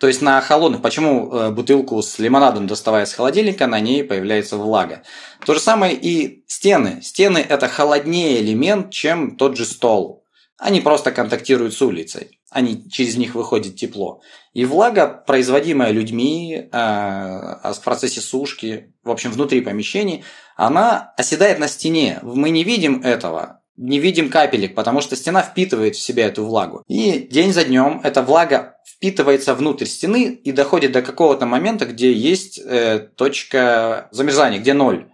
[0.00, 4.56] То есть на холодных, почему э, бутылку с лимонадом доставая из холодильника, на ней появляется
[4.56, 5.02] влага.
[5.44, 7.02] То же самое и стены.
[7.02, 10.24] Стены это холоднее элемент, чем тот же стол.
[10.56, 12.40] Они просто контактируют с улицей.
[12.50, 14.22] Они, через них выходит тепло.
[14.54, 20.24] И влага, производимая людьми э, в процессе сушки, в общем, внутри помещений,
[20.56, 22.20] она оседает на стене.
[22.22, 26.84] Мы не видим этого, не видим капелек, потому что стена впитывает в себя эту влагу.
[26.86, 32.12] И день за днем эта влага впитывается внутрь стены и доходит до какого-то момента, где
[32.12, 35.08] есть э, точка замерзания, где ноль.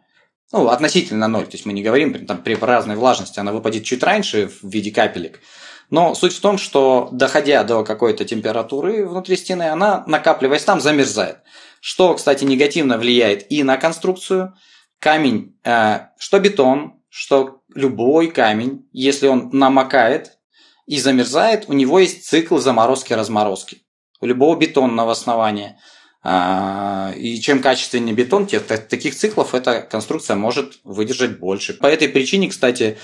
[0.50, 1.44] Ну, относительно ноль.
[1.44, 4.90] То есть мы не говорим там, при разной влажности, она выпадет чуть раньше в виде
[4.90, 5.40] капелек.
[5.88, 11.38] Но суть в том, что доходя до какой-то температуры внутри стены, она, накапливаясь там, замерзает.
[11.80, 14.54] Что, кстати, негативно влияет и на конструкцию.
[14.98, 20.35] Камень, э, что бетон, что любой камень, если он намокает
[20.86, 23.82] и замерзает, у него есть цикл заморозки-разморозки.
[24.20, 25.78] У любого бетонного основания.
[26.22, 31.74] А, и чем качественнее бетон, тем таких циклов эта конструкция может выдержать больше.
[31.74, 32.98] По этой причине, кстати,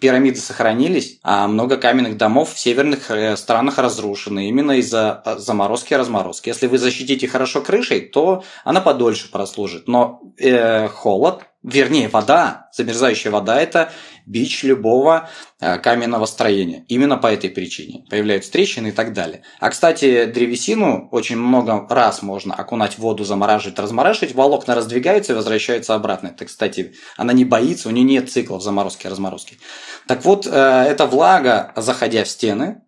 [0.00, 5.94] пирамиды сохранились, а много каменных домов в северных э, странах разрушены именно из-за э, заморозки
[5.94, 6.48] и разморозки.
[6.48, 9.88] Если вы защитите хорошо крышей, то она подольше прослужит.
[9.88, 13.92] Но э, холод вернее, вода, замерзающая вода– это
[14.24, 15.28] бич любого
[15.60, 16.84] э, каменного строения.
[16.88, 19.42] Именно по этой причине появляются трещины и так далее.
[19.60, 25.36] А, кстати, древесину очень много раз можно окунать в воду, замораживать, размораживать, волокна раздвигаются и
[25.36, 26.28] возвращаются обратно.
[26.28, 29.58] Это, кстати, она не боится, у нее нет циклов заморозки-разморозки.
[30.06, 32.82] Так вот, э, эта влага, заходя в стены,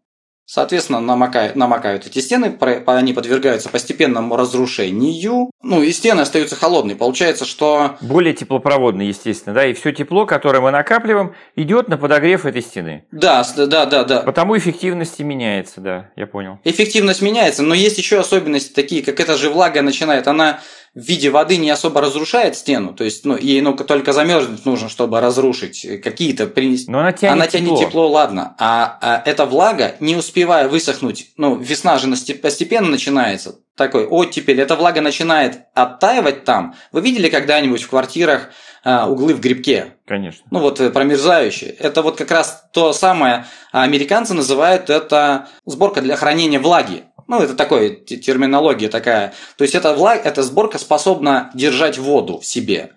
[0.51, 5.51] Соответственно, намокают, намокают эти стены, они подвергаются постепенному разрушению.
[5.63, 6.97] Ну и стены остаются холодные.
[6.97, 7.99] Получается, что...
[8.01, 13.05] Более теплопроводные, естественно, да, и все тепло, которое мы накапливаем, идет на подогрев этой стены.
[13.13, 14.21] Да, да, да, да.
[14.21, 16.61] Потому эффективность меняется, да, я понял.
[16.65, 20.61] Эффективность меняется, но есть еще особенности такие, как эта же влага начинает, она
[20.99, 24.89] в виде воды не особо разрушает стену, то есть ну, ей ну, только замерзнуть нужно,
[24.89, 26.91] чтобы разрушить какие-то принести.
[26.91, 27.85] Но она тянет, она тянет тепло.
[27.85, 28.57] тепло, ладно.
[28.59, 32.09] А, а эта влага, не успевая высохнуть, ну, весна же
[32.43, 36.75] постепенно начинается, такой оттепель, эта влага начинает оттаивать там.
[36.91, 38.51] Вы видели когда-нибудь в квартирах
[38.83, 39.95] а, углы в грибке?
[40.05, 40.45] Конечно.
[40.51, 41.71] Ну вот э, промерзающие.
[41.71, 47.05] Это вот как раз то самое, а американцы называют это сборка для хранения влаги.
[47.29, 49.35] Ну, это такая терминология такая.
[49.57, 52.93] То есть эта, влаг, эта сборка способна держать воду в себе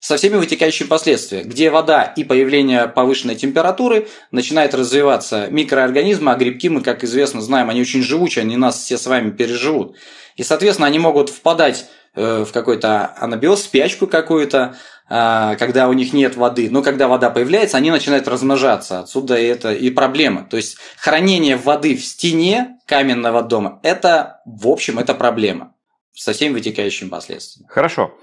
[0.00, 6.68] со всеми вытекающими последствиями, где вода и появление повышенной температуры начинает развиваться микроорганизмы, а грибки
[6.68, 9.96] мы, как известно, знаем, они очень живучие, они нас все с вами переживут.
[10.36, 11.86] И, соответственно, они могут впадать
[12.18, 14.76] в какой-то анабиоз, спячку какую-то,
[15.08, 16.68] а, когда у них нет воды.
[16.70, 19.00] Но когда вода появляется, они начинают размножаться.
[19.00, 20.44] Отсюда это и проблема.
[20.44, 25.74] То есть хранение воды в стене каменного дома– это, в общем, это проблема
[26.12, 27.68] со всеми вытекающими последствиями.
[27.70, 28.14] Хорошо.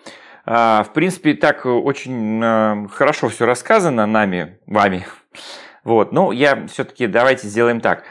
[0.46, 5.08] А, в принципе, так очень а, хорошо все рассказано нами, вами.
[5.84, 6.12] Вот.
[6.12, 8.04] Но я все-таки давайте сделаем так.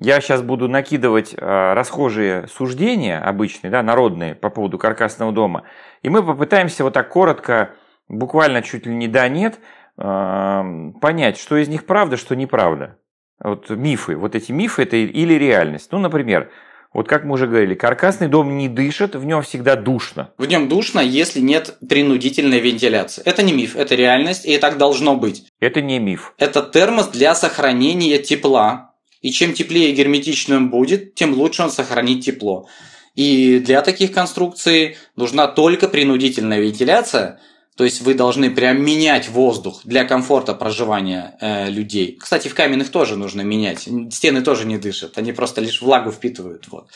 [0.00, 5.64] Я сейчас буду накидывать расхожие суждения обычные, да, народные по поводу каркасного дома.
[6.02, 7.74] И мы попытаемся вот так коротко
[8.08, 9.58] буквально чуть ли не да-нет,
[9.96, 12.98] понять, что из них правда, что неправда.
[13.42, 14.16] вот мифы.
[14.16, 15.88] Вот эти мифы это или реальность.
[15.92, 16.50] Ну, например,
[16.92, 20.32] вот как мы уже говорили, каркасный дом не дышит, в нем всегда душно.
[20.38, 23.22] В нем душно, если нет принудительной вентиляции.
[23.24, 25.46] Это не миф, это реальность, и так должно быть.
[25.60, 26.34] Это не миф.
[26.38, 28.91] Это термос для сохранения тепла.
[29.22, 32.68] И чем теплее и он будет, тем лучше он сохранит тепло.
[33.14, 37.40] И для таких конструкций нужна только принудительная вентиляция–
[37.76, 42.18] то есть вы должны прям менять воздух для комфорта проживания э, людей.
[42.20, 43.88] Кстати, в каменных тоже нужно менять.
[44.10, 46.68] Стены тоже не дышат, они просто лишь влагу впитывают.
[46.68, 46.88] Вот.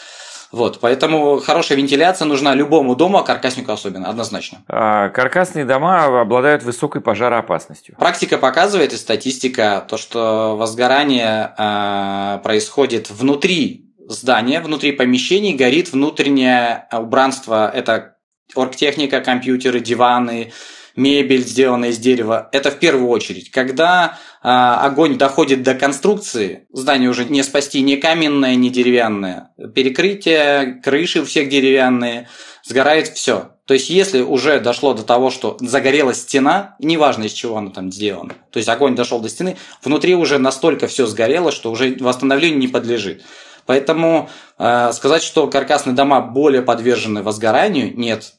[0.56, 4.62] Вот, поэтому хорошая вентиляция нужна любому дому, а каркаснику особенно, однозначно.
[4.68, 7.94] А каркасные дома обладают высокой пожароопасностью.
[7.98, 16.86] Практика показывает и статистика то, что возгорание э, происходит внутри здания, внутри помещений, горит внутреннее
[16.90, 17.70] убранство.
[17.70, 18.16] Это
[18.54, 20.54] оргтехника, компьютеры, диваны,
[20.96, 22.48] мебель, сделанная из дерева.
[22.52, 23.50] Это в первую очередь.
[23.50, 29.50] Когда э, огонь доходит до конструкции, здание уже не спасти ни каменное, ни деревянное.
[29.74, 32.28] Перекрытие, крыши у всех деревянные,
[32.64, 33.50] сгорает все.
[33.66, 37.90] То есть, если уже дошло до того, что загорелась стена, неважно из чего она там
[37.90, 42.60] сделана, то есть огонь дошел до стены, внутри уже настолько все сгорело, что уже восстановлению
[42.60, 43.24] не подлежит.
[43.66, 48.34] Поэтому э, сказать, что каркасные дома более подвержены возгоранию, нет.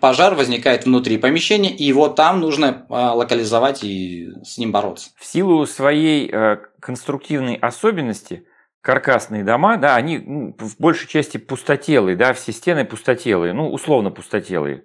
[0.00, 5.10] Пожар возникает внутри помещения, и его там нужно э, локализовать и с ним бороться.
[5.16, 8.46] В силу своей э, конструктивной особенности
[8.80, 14.10] каркасные дома, да, они ну, в большей части пустотелые, да, все стены пустотелые, ну, условно
[14.10, 14.84] пустотелые.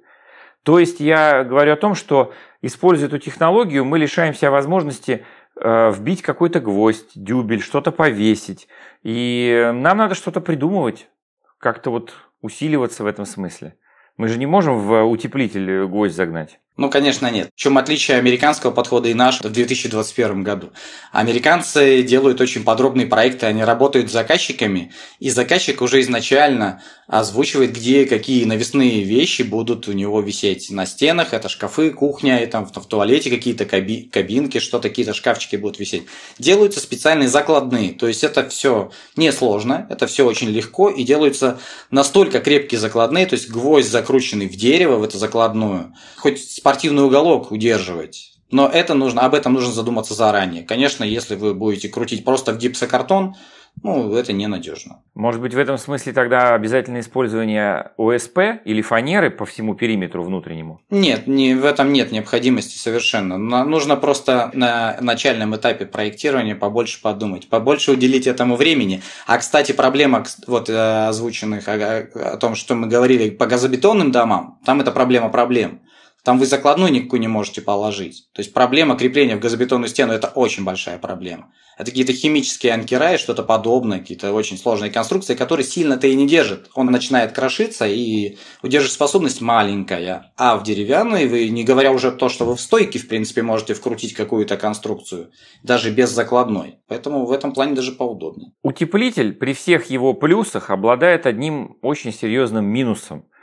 [0.64, 5.26] То есть я говорю о том, что используя эту технологию, мы лишаемся возможности
[5.62, 8.70] Э, вбить какой-то гвоздь, дюбель, что-то повесить.
[9.04, 11.10] И нам надо что-то придумывать,
[11.58, 13.76] как-то вот усиливаться в этом смысле.
[14.20, 16.60] Мы же не можем в утеплитель гвоздь загнать.
[16.80, 17.50] Ну, конечно, нет.
[17.58, 20.70] В чем отличие американского подхода и нашего в 2021 году?
[21.12, 28.06] Американцы делают очень подробные проекты, они работают с заказчиками, и заказчик уже изначально озвучивает, где
[28.06, 31.34] какие навесные вещи будут у него висеть на стенах.
[31.34, 36.04] Это шкафы, кухня, и там в, туалете какие-то каби, кабинки, что-то, какие-то шкафчики будут висеть.
[36.38, 37.94] Делаются специальные закладные.
[37.94, 41.60] То есть это все несложно, это все очень легко, и делаются
[41.92, 45.96] настолько крепкие закладные, то есть гвоздь закрученный в дерево, в эту закладную.
[46.16, 46.40] Хоть
[46.70, 48.34] спортивный уголок удерживать.
[48.52, 50.64] Но это нужно, об этом нужно задуматься заранее.
[50.64, 53.36] Конечно, если вы будете крутить просто в гипсокартон,
[53.82, 55.02] ну, это ненадежно.
[55.16, 60.82] Может быть, в этом смысле тогда обязательно использование ОСП или фанеры по всему периметру внутреннему?
[60.90, 63.38] Нет, не, в этом нет необходимости совершенно.
[63.38, 69.02] Нужно просто на начальном этапе проектирования побольше подумать, побольше уделить этому времени.
[69.28, 74.60] А, кстати, проблема вот э, озвученных о, о том, что мы говорили по газобетонным домам,
[74.66, 75.80] там это проблема проблем.
[76.24, 78.28] Там вы закладную никакую не можете положить.
[78.34, 81.52] То есть проблема крепления в газобетонную стену– это очень большая проблема.
[81.78, 86.28] Это какие-то химические анкера и что-то подобное, какие-то очень сложные конструкции, которые сильно-то и не
[86.28, 86.70] держат.
[86.76, 90.34] Он начинает крошиться, и удержоспособность маленькая.
[90.36, 93.76] А в деревянной вы, не говоря уже то, что вы в стойке, в принципе, можете
[93.76, 95.32] вкрутить какую-то конструкцию,
[95.64, 96.80] даже без закладной.
[96.90, 98.52] Поэтому в этом плане даже поудобнее.
[98.62, 103.26] Утеплитель при всех его плюсах обладает одним очень серьезным минусом–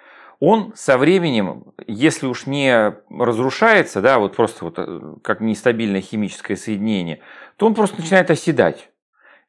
[0.40, 6.56] он со временем, если уж не разрушается, да, вот просто вот э, как нестабильное химическое
[6.56, 7.20] соединение,
[7.56, 8.90] то он просто начинает оседать.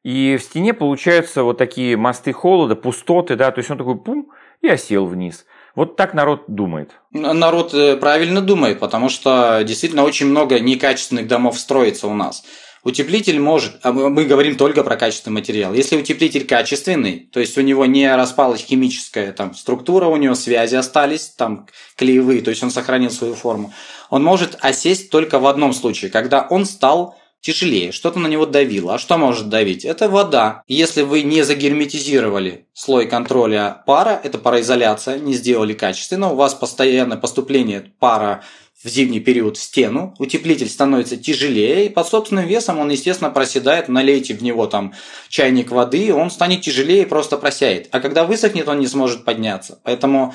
[0.02, 4.30] И в стене получаются вот такие мосты холода, пустоты, да, то есть он такой пум
[4.62, 5.44] и осел вниз.
[5.74, 6.92] Вот так народ думает.
[7.12, 12.44] Народ э, правильно думает, потому что действительно очень много некачественных домов строится у нас.
[12.84, 15.74] Утеплитель может, а мы говорим только про качественный материал.
[15.74, 20.76] Если утеплитель качественный, то есть у него не распалась химическая там, структура, у него связи
[20.76, 21.66] остались, там
[21.96, 23.72] клеевые, то есть он сохранил свою форму,
[24.10, 28.94] он может осесть только в одном случае, когда он стал тяжелее, что-то на него давило.
[28.94, 29.84] А что может давить?
[29.84, 30.62] Это вода.
[30.66, 37.16] Если вы не загерметизировали слой контроля пара, это пароизоляция, не сделали качественно, у вас постоянное
[37.16, 38.42] поступление пара
[38.82, 43.88] в зимний период в стену, утеплитель становится тяжелее, и под собственным весом он, естественно, проседает,
[43.88, 44.94] налейте в него там
[45.28, 47.88] чайник воды, он станет тяжелее и просто просяет.
[47.90, 49.80] А когда высохнет, он не сможет подняться.
[49.82, 50.34] Поэтому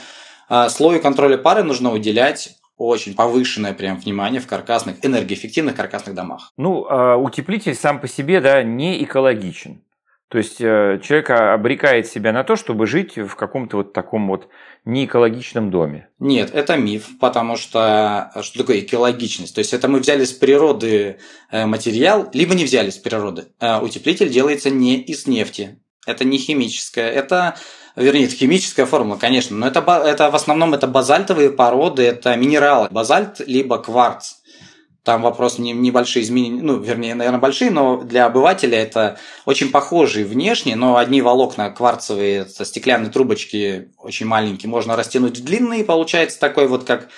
[0.50, 6.52] э, слою контроля пары нужно уделять очень повышенное прям внимание в каркасных, энергоэффективных каркасных домах.
[6.58, 9.82] Ну, э, утеплитель сам по себе, да, не экологичен.
[10.30, 14.50] То есть э, человек обрекает себя на то, чтобы жить в каком-то вот таком вот
[14.86, 16.10] неэкологичном доме.
[16.20, 19.54] Нет, это миф, потому что что такое экологичность?
[19.54, 21.20] То есть это мы взяли с природы
[21.52, 23.46] э, материал, либо не взяли с природы.
[23.60, 25.80] Э, утеплитель делается не из нефти.
[26.06, 27.56] Это не химическое, это
[27.96, 32.90] вернее, это химическая формула, конечно, но это, это в основном это базальтовые породы, это минералы,
[32.90, 34.36] базальт либо кварц.
[35.04, 40.24] Там вопрос не, небольшие изменения, ну, вернее, наверное, большие, но для обывателя это очень похожие
[40.26, 46.40] внешне, но одни волокна кварцевые со стеклянной трубочки очень маленькие можно растянуть в длинные, получается
[46.40, 47.10] такой вот как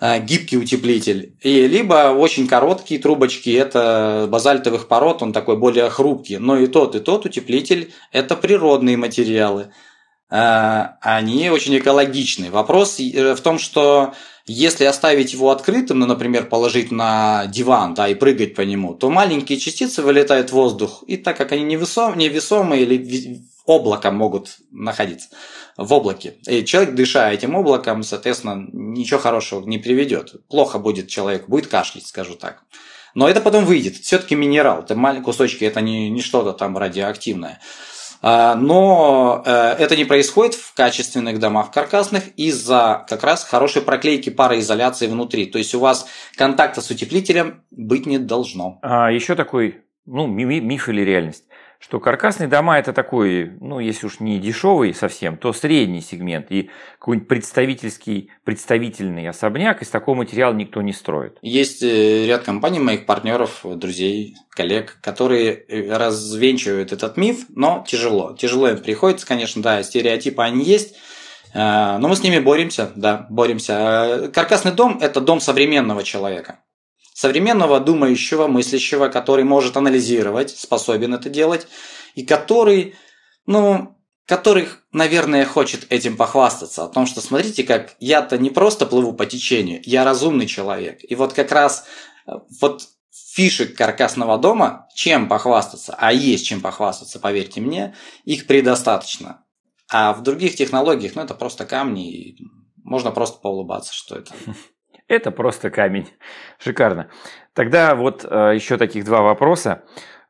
[0.00, 1.34] э, гибкий утеплитель.
[1.40, 6.36] И либо очень короткие трубочки, это базальтовых пород, он такой более хрупкий.
[6.36, 9.72] Но и тот, и тот утеплитель– это природные материалы.
[10.30, 12.52] Э, они очень экологичны.
[12.52, 14.14] Вопрос э, в том, что
[14.46, 19.10] если оставить его открытым, ну, например, положить на диван, да, и прыгать по нему, то
[19.10, 25.28] маленькие частицы вылетают в воздух, и так как они невесом, невесомые или облаком могут находиться
[25.76, 26.34] в облаке.
[26.46, 30.34] И человек, дыша этим облаком, соответственно, ничего хорошего не приведет.
[30.48, 32.64] Плохо будет человек, будет кашлять, скажу так.
[33.14, 33.96] Но это потом выйдет.
[33.96, 34.80] Все-таки минерал.
[34.80, 37.60] Это маленькие кусочки, это не, не что-то там радиоактивное.
[38.22, 44.30] А, но э, это не происходит в качественных домах каркасных из-за как раз хорошей проклейки
[44.30, 45.46] пароизоляции внутри.
[45.46, 46.06] То есть у вас
[46.36, 48.78] контакта с утеплителем быть не должно.
[48.82, 51.44] А еще такой ну, миф или реальность
[51.80, 56.52] что каркасные дома это такой, ну, если уж не дешевый совсем, то средний сегмент.
[56.52, 56.68] И
[56.98, 61.38] какой-нибудь представительский, представительный особняк из такого материала никто не строит.
[61.40, 68.36] Есть э, ряд компаний, моих партнеров, друзей, коллег, которые э, развенчивают этот миф, но тяжело.
[68.38, 70.96] Тяжело им приходится, конечно, да, стереотипы они есть,
[71.54, 71.58] э,
[71.96, 74.30] но мы с ними боремся, да, боремся.
[74.34, 76.58] Каркасный дом– это дом современного человека
[77.20, 81.66] современного думающего, мыслящего, который может анализировать, способен это делать,
[82.14, 82.94] и который,
[83.44, 83.94] ну,
[84.24, 89.26] которых, наверное, хочет этим похвастаться, о том, что смотрите, как я-то не просто плыву по
[89.26, 91.00] течению, я разумный человек.
[91.02, 91.84] И вот как раз
[92.26, 97.94] э, вот фишек каркасного дома, чем похвастаться, а есть чем похвастаться, поверьте мне,
[98.24, 99.44] их предостаточно.
[99.90, 102.38] А в других технологиях, ну, это просто камни, и
[102.82, 104.32] можно просто поулыбаться, что это.
[105.10, 106.08] Это просто камень.
[106.58, 107.10] Шикарно.
[107.52, 109.82] Тогда вот э, еще таких два вопроса.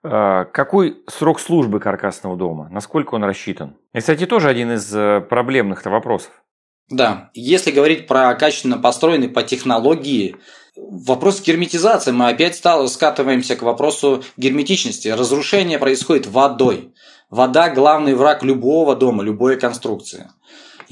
[0.03, 2.67] Э, какой срок службы каркасного дома?
[2.71, 3.77] Насколько он рассчитан?
[3.93, 6.31] И, кстати, тоже один из э, проблемных вопросов.
[6.89, 10.37] Да, если говорить про качественно построенный по технологии,
[10.77, 15.09] вопрос герметизации, мы опять скатываемся к вопросу герметичности.
[15.09, 16.95] Разрушение происходит водой.
[17.29, 20.31] Вода– главный враг любого дома, любой конструкции.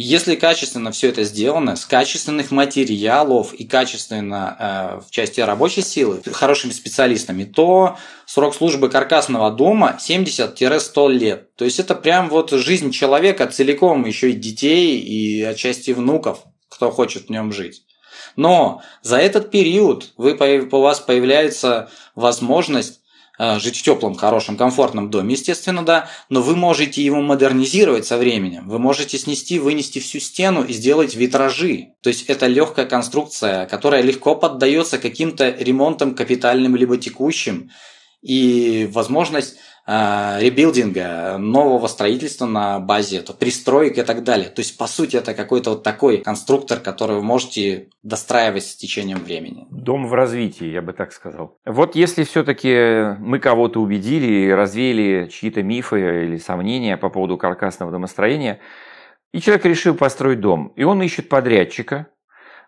[0.01, 6.23] Если качественно все это сделано, с качественных материалов и качественно э, в части рабочей силы,
[6.31, 11.57] хорошими специалистами, то срок службы каркасного дома 70-100 лет.
[11.57, 16.93] То есть это прям вот жизнь человека целиком, еще и детей, и отчасти внуков, кто
[16.93, 17.83] хочет в нем жить.
[18.37, 20.39] Но за этот период вы,
[20.71, 23.01] у вас появляется возможность
[23.39, 28.69] жить в теплом, хорошем, комфортном доме, естественно, да, но вы можете его модернизировать со временем.
[28.69, 31.93] Вы можете снести, вынести всю стену и сделать витражи.
[32.03, 37.71] То есть это легкая конструкция, которая легко поддается каким-то ремонтам капитальным либо текущим.
[38.23, 39.59] И возможность э,
[39.89, 44.51] ребилдинга, нового строительства на базе, то пристроек и так далее.
[44.51, 49.19] То есть, по сути, это какой-то вот такой конструктор, который вы можете достраивать с течением
[49.19, 49.67] времени.
[49.71, 51.57] Дом в развитии, я бы так сказал.
[51.65, 58.61] Вот если все-таки мы кого-то убедили развеяли чьи-то мифы или сомнения по поводу каркасного домостроения,
[59.33, 62.09] и человек решил построить дом, и он ищет подрядчика,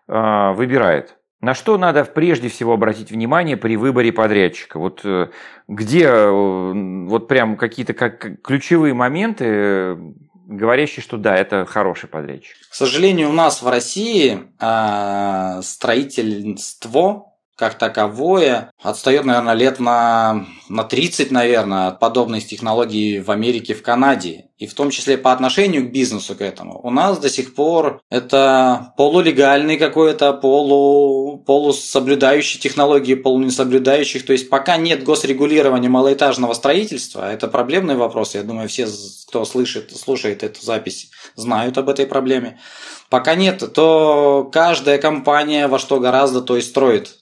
[0.07, 4.77] э, выбирает– на что надо прежде всего обратить внимание при выборе подрядчика?
[4.77, 5.29] Вот э,
[5.67, 9.97] где э, вот прям какие-то как ключевые моменты, э,
[10.45, 12.55] говорящие, что да, это хороший подрядчик?
[12.69, 17.30] К сожалению, у нас в России э, строительство
[17.61, 23.83] как таковое отстает, наверное, лет на, на 30, наверное, от подобных технологий в Америке, в
[23.83, 24.45] Канаде.
[24.57, 26.79] И в том числе по отношению к бизнесу к этому.
[26.81, 34.25] У нас до сих пор это полулегальный какой-то, полу, полусоблюдающий технологии, полунесоблюдающих.
[34.25, 38.33] То есть пока нет госрегулирования малоэтажного строительства, это проблемный вопрос.
[38.33, 38.87] Я думаю, все,
[39.27, 42.59] кто слышит, слушает эту запись, знают об этой проблеме.
[43.11, 47.20] Пока нет, то каждая компания во что гораздо, то и строит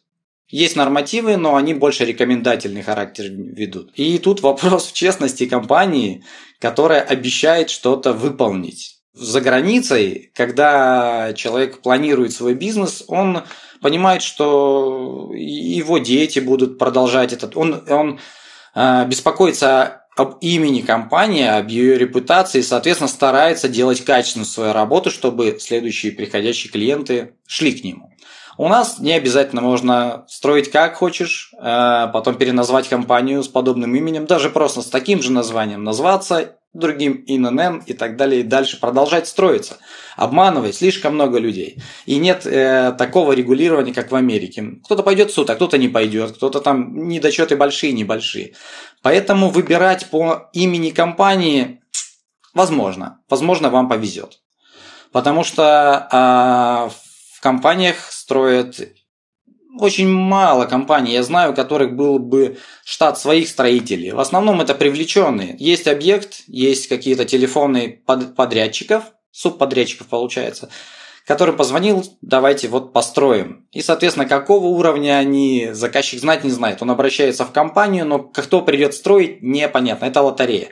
[0.49, 3.91] есть нормативы, но они больше рекомендательный характер ведут.
[3.95, 6.23] И тут вопрос в честности компании,
[6.59, 8.97] которая обещает что-то выполнить.
[9.13, 13.43] За границей, когда человек планирует свой бизнес, он
[13.81, 17.55] понимает, что его дети будут продолжать этот.
[17.57, 18.19] Он, он
[18.75, 25.57] э, беспокоится об имени компании, об ее репутации, соответственно, старается делать качественную свою работу, чтобы
[25.59, 28.13] следующие приходящие клиенты шли к нему.
[28.59, 34.25] У нас не обязательно можно строить как хочешь, э, потом переназвать компанию с подобным именем,
[34.25, 39.29] даже просто с таким же названием назваться другим ИНН и так далее, и дальше продолжать
[39.29, 39.77] строиться,
[40.17, 41.81] обманывать слишком много людей.
[42.05, 44.81] И нет э, такого регулирования, как в Америке.
[44.83, 48.55] Кто-то пойдет в суд, а кто-то не пойдет, кто-то там недочеты большие, небольшие.
[49.01, 51.79] Поэтому выбирать по имени компании
[52.53, 53.21] возможно.
[53.29, 54.41] Возможно, вам повезет.
[55.13, 57.08] Потому что э,
[57.39, 58.79] компаниях строят
[59.77, 64.11] очень мало компаний, я знаю, у которых был бы штат своих строителей.
[64.11, 65.55] В основном это привлеченные.
[65.59, 70.69] Есть объект, есть какие-то телефоны под, подрядчиков, субподрядчиков получается,
[71.25, 73.67] который позвонил, давайте вот построим.
[73.71, 76.81] И, соответственно, какого уровня они, заказчик знать не знает.
[76.81, 80.05] Он обращается в компанию, но кто придет строить, непонятно.
[80.05, 80.69] Это лотерея.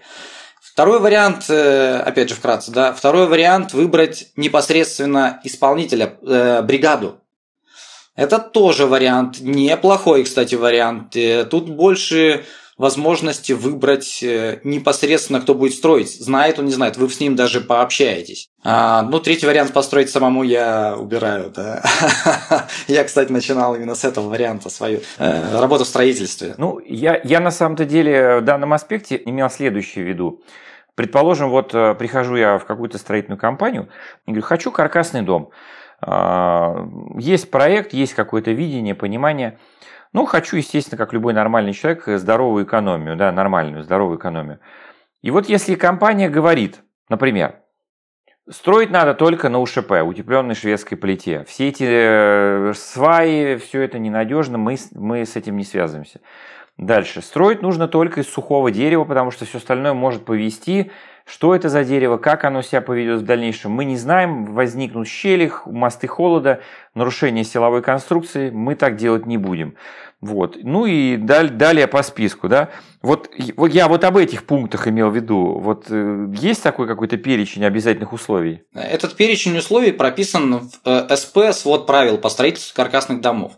[0.77, 7.19] Второй вариант, э, опять же вкратце, да, второй вариант выбрать непосредственно исполнителя, э, бригаду.
[8.15, 11.15] Это тоже вариант, неплохой, кстати, вариант.
[11.15, 12.45] Э, тут больше
[12.77, 16.11] возможности выбрать э, непосредственно, кто будет строить.
[16.11, 18.49] Знает он, не знает, вы с ним даже пообщаетесь.
[18.63, 21.51] А, ну, третий вариант построить самому я убираю.
[21.55, 21.83] Да.
[22.87, 26.53] я, кстати, начинал именно с этого варианта свою э, работу в строительстве.
[26.57, 30.41] Ну, я, я на самом-то деле в данном аспекте имел следующее в виду.
[30.93, 33.89] Предположим, вот э, прихожу я в какую-то строительную компанию
[34.25, 35.49] и говорю, хочу каркасный дом.
[36.01, 36.87] А,
[37.17, 39.59] есть проект, есть какое-то видение, понимание.
[40.13, 44.59] Ну, хочу, естественно, как любой нормальный человек, здоровую экономию, да, нормальную, здоровую экономию.
[45.21, 47.61] И вот если компания говорит, например,
[48.49, 51.43] строить надо только на УШП, утепленной шведской плите.
[51.45, 56.21] Все эти э, сваи, все это ненадежно, мы, мы с этим не связываемся.
[56.77, 57.21] Дальше.
[57.21, 60.91] Строить нужно только из сухого дерева, потому что все остальное может повести.
[61.25, 64.45] Что это за дерево, как оно себя поведет в дальнейшем, мы не знаем.
[64.45, 66.61] Возникнут щели, мосты холода,
[66.93, 68.49] нарушение силовой конструкции.
[68.49, 69.75] Мы так делать не будем.
[70.21, 70.57] Вот.
[70.63, 72.47] Ну и далее по списку.
[72.47, 72.69] Да?
[73.01, 75.59] Вот, вот я вот об этих пунктах имел в виду.
[75.59, 78.61] Вот э, есть такой какой-то перечень обязательных условий?
[78.73, 83.53] Этот перечень условий прописан в э, СП «Свод правил по строительству каркасных домов».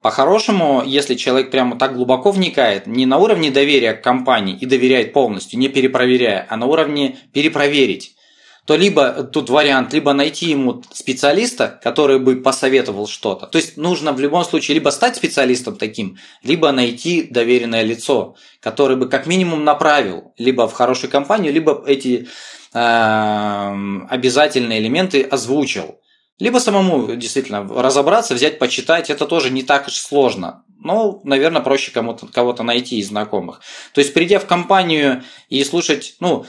[0.00, 5.12] По-хорошему, если человек прямо так глубоко вникает, не на уровне доверия к компании и доверяет
[5.12, 8.14] полностью, не перепроверяя, а на уровне перепроверить,
[8.68, 13.46] то либо тут вариант, либо найти ему специалиста, который бы посоветовал что-то.
[13.46, 18.96] То есть нужно в любом случае либо стать специалистом таким, либо найти доверенное лицо, которое
[18.96, 22.28] бы как минимум направил либо в хорошую компанию, либо эти
[22.74, 23.74] э,
[24.10, 25.98] обязательные элементы озвучил.
[26.38, 30.64] Либо самому действительно разобраться, взять, почитать, это тоже не так уж сложно.
[30.80, 33.60] Но, наверное, проще кому-то, кого-то найти из знакомых.
[33.92, 36.46] То есть, придя в компанию и слушать, ну,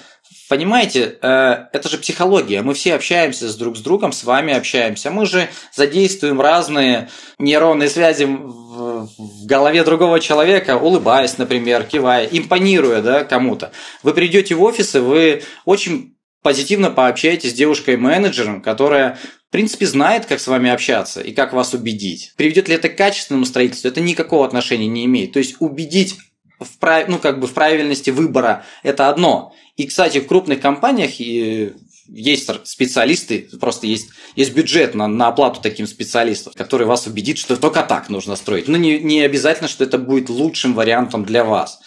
[0.47, 2.63] Понимаете, э, это же психология.
[2.63, 5.11] Мы все общаемся с друг с другом, с вами общаемся.
[5.11, 9.09] Мы же задействуем разные нейронные связи в
[9.45, 13.71] голове другого человека, улыбаясь, например, кивая, импонируя да, кому-то.
[14.01, 19.17] Вы придете в офис, и вы очень позитивно пообщаетесь с девушкой-менеджером, которая
[19.49, 22.33] в принципе, знает, как с вами общаться и как вас убедить.
[22.37, 25.33] Приведет ли это к качественному строительству, это никакого отношения не имеет.
[25.33, 26.17] То есть убедить
[26.59, 27.07] в, прав...
[27.07, 29.55] ну, как бы в правильности выбора– это одно.
[29.75, 35.87] И, кстати, в крупных компаниях есть специалисты, просто есть, есть бюджет на, на оплату таким
[35.87, 38.67] специалистам, который вас убедит, что только так нужно строить.
[38.67, 41.79] Но не, не обязательно, что это будет лучшим вариантом для вас.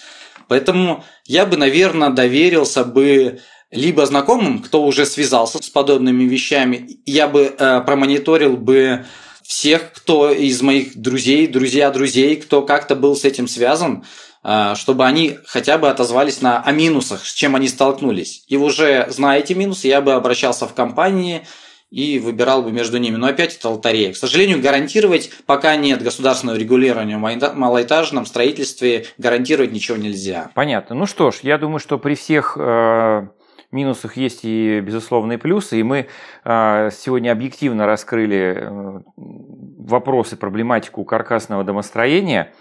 [0.48, 3.40] Поэтому я бы, наверное, доверился бы
[3.72, 9.06] либо знакомым, кто уже связался с подобными вещами, я бы э, промониторил бы
[9.42, 14.04] всех, кто из моих друзей, друзья друзей, кто как-то был с этим связан,
[14.44, 18.44] э, чтобы они хотя бы отозвались на о минусах, с чем они столкнулись.
[18.46, 21.46] И уже зная эти минусы, я бы обращался в компании
[21.90, 23.16] и выбирал бы между ними.
[23.16, 24.12] Но опять это лотерея.
[24.12, 30.50] К сожалению, гарантировать, пока нет государственного регулирования в малоэтажном строительстве, гарантировать ничего нельзя.
[30.54, 30.94] Понятно.
[30.94, 33.26] Ну что ж, я думаю, что при всех э,
[33.72, 36.06] минусах есть и безусловные плюсы, и мы
[36.44, 42.52] а, сегодня объективно раскрыли э, вопросы, проблематику каркасного домостроения.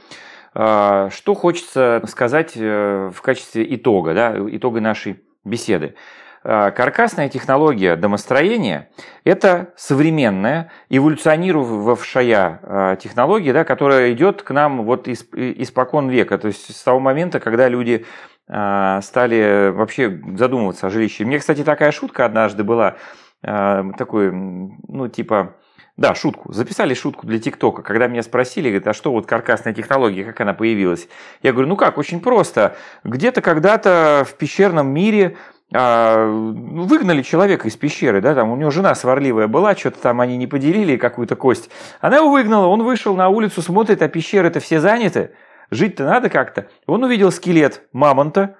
[0.53, 5.95] А, что хочется сказать э, в качестве итога, да, итога нашей беседы.
[6.43, 8.89] А, каркасная технология домостроения–
[9.23, 16.75] это современная, эволюционировавшая технология, да, которая идет к нам вот из, испокон века, то есть
[16.75, 18.05] с того момента, когда люди
[18.51, 21.23] стали вообще задумываться о жилище.
[21.23, 22.97] Мне, кстати, такая шутка однажды была,
[23.43, 25.55] а, такой, ну, типа,
[25.97, 26.51] да, шутку.
[26.51, 30.53] Записали шутку для ТикТока, когда меня спросили, говорят, а что вот каркасная технология, как она
[30.53, 31.07] появилась?
[31.43, 32.75] Я говорю, ну как, очень просто.
[33.03, 35.37] Где-то когда-то в пещерном мире
[35.73, 40.37] а, выгнали человека из пещеры, да, там у него жена сварливая была, что-то там они
[40.37, 41.69] не поделили какую-то кость.
[41.99, 45.31] Она его выгнала, он вышел на улицу, смотрит, а пещеры-то все заняты.
[45.71, 46.67] Жить-то надо как-то.
[46.85, 48.57] Он увидел скелет мамонта,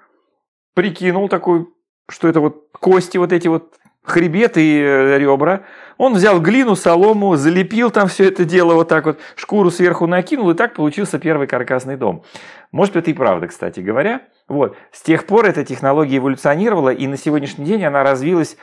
[0.74, 1.68] прикинул такой,
[2.08, 5.64] что это вот кости, вот эти вот хребет и э, ребра.
[5.98, 10.50] Он взял глину, солому, залепил там все это дело вот так вот, шкуру сверху накинул,
[10.50, 12.24] и так получился первый каркасный дом.
[12.72, 14.22] Может, это и правда, кстати говоря.
[14.48, 14.76] Вот.
[14.90, 18.56] С тех пор эта технология эволюционировала, и на сегодняшний день она развилась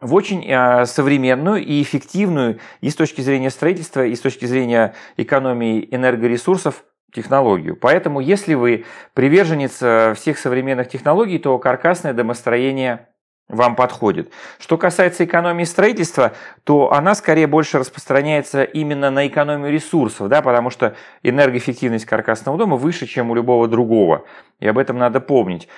[0.00, 4.94] в очень э, современную и эффективную и с точки зрения строительства, и с точки зрения
[5.16, 7.76] экономии энергоресурсов технологию.
[7.76, 8.84] Поэтому, если вы
[9.14, 13.08] приверженец э, всех современных технологий, то каркасное домостроение
[13.50, 14.32] вам подходит.
[14.58, 16.32] Что касается экономии строительства,
[16.64, 22.76] то она скорее больше распространяется именно на экономию ресурсов, да, потому что энергоэффективность каркасного дома
[22.76, 24.24] выше, чем у любого другого.
[24.60, 25.68] И об этом надо помнить.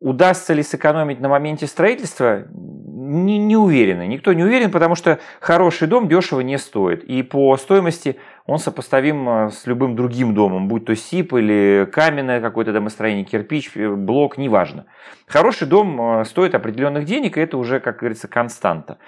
[0.00, 2.44] Удастся ли сэкономить на моменте строительства?
[2.52, 4.06] Не, не уверены.
[4.06, 7.02] Никто не уверен, потому что хороший дом дешево не стоит.
[7.02, 12.40] И по стоимости он сопоставим а, с любым другим домом, будь то СИП или каменное
[12.40, 14.86] какое-то домостроение, кирпич, э, блок, неважно.
[15.26, 18.98] Хороший дом а, стоит определенных денег, и это уже, как говорится, константа.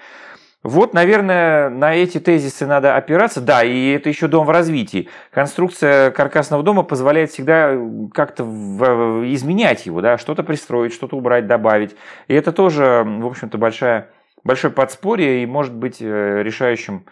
[0.63, 3.41] Вот, наверное, на эти тезисы надо опираться.
[3.41, 5.09] Да, и это еще дом в развитии.
[5.31, 7.75] Конструкция каркасного дома позволяет всегда
[8.13, 11.95] как-то изменять его, да, что-то пристроить, что-то убрать, добавить.
[12.27, 14.09] И это тоже, в общем-то, большая,
[14.43, 17.05] большое подспорье и может быть э, решающим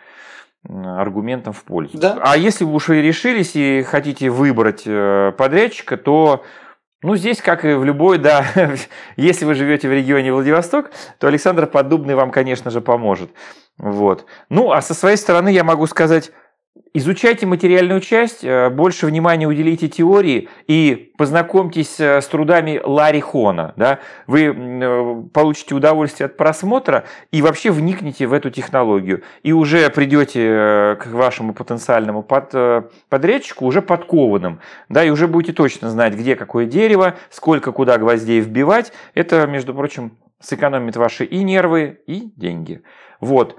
[0.63, 1.97] аргументом в пользу.
[1.97, 2.19] Да.
[2.21, 6.43] А если вы уж и решились и хотите выбрать э, подрядчика, то
[7.01, 8.45] ну, здесь, как и в любой, да,
[9.15, 13.31] если вы живете в регионе Владивосток, то Александр Поддубный вам, конечно же, поможет.
[13.77, 14.25] Вот.
[14.49, 16.31] Ну, а со своей стороны я могу сказать,
[16.91, 23.73] Изучайте материальную часть, э, больше внимания уделите теории и познакомьтесь э, с трудами Ларри Хона.
[23.75, 23.99] Да?
[24.25, 29.21] Вы э, получите удовольствие от просмотра и вообще вникнете в эту технологию.
[29.43, 32.53] И уже придете к вашему потенциальному под,
[33.07, 34.59] подрядчику уже подкованным.
[34.89, 35.03] Да?
[35.03, 38.93] И уже будете точно знать, где какое дерево, сколько куда гвоздей вбивать.
[39.13, 42.81] Это, между прочим, сэкономит ваши и нервы, и деньги.
[43.19, 43.57] Вот.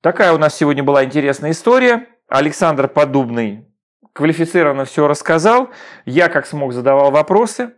[0.00, 2.06] Такая у нас сегодня была интересная история.
[2.30, 3.66] Александр Подубный
[4.12, 5.70] квалифицированно все рассказал.
[6.04, 7.72] Я, как смог, задавал вопросы.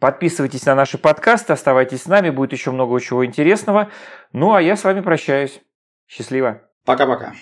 [0.00, 3.90] Подписывайтесь на наши подкасты, оставайтесь с нами, будет еще много чего интересного.
[4.32, 5.60] Ну, а я с вами прощаюсь.
[6.06, 6.62] Счастливо.
[6.84, 7.32] Пока-пока.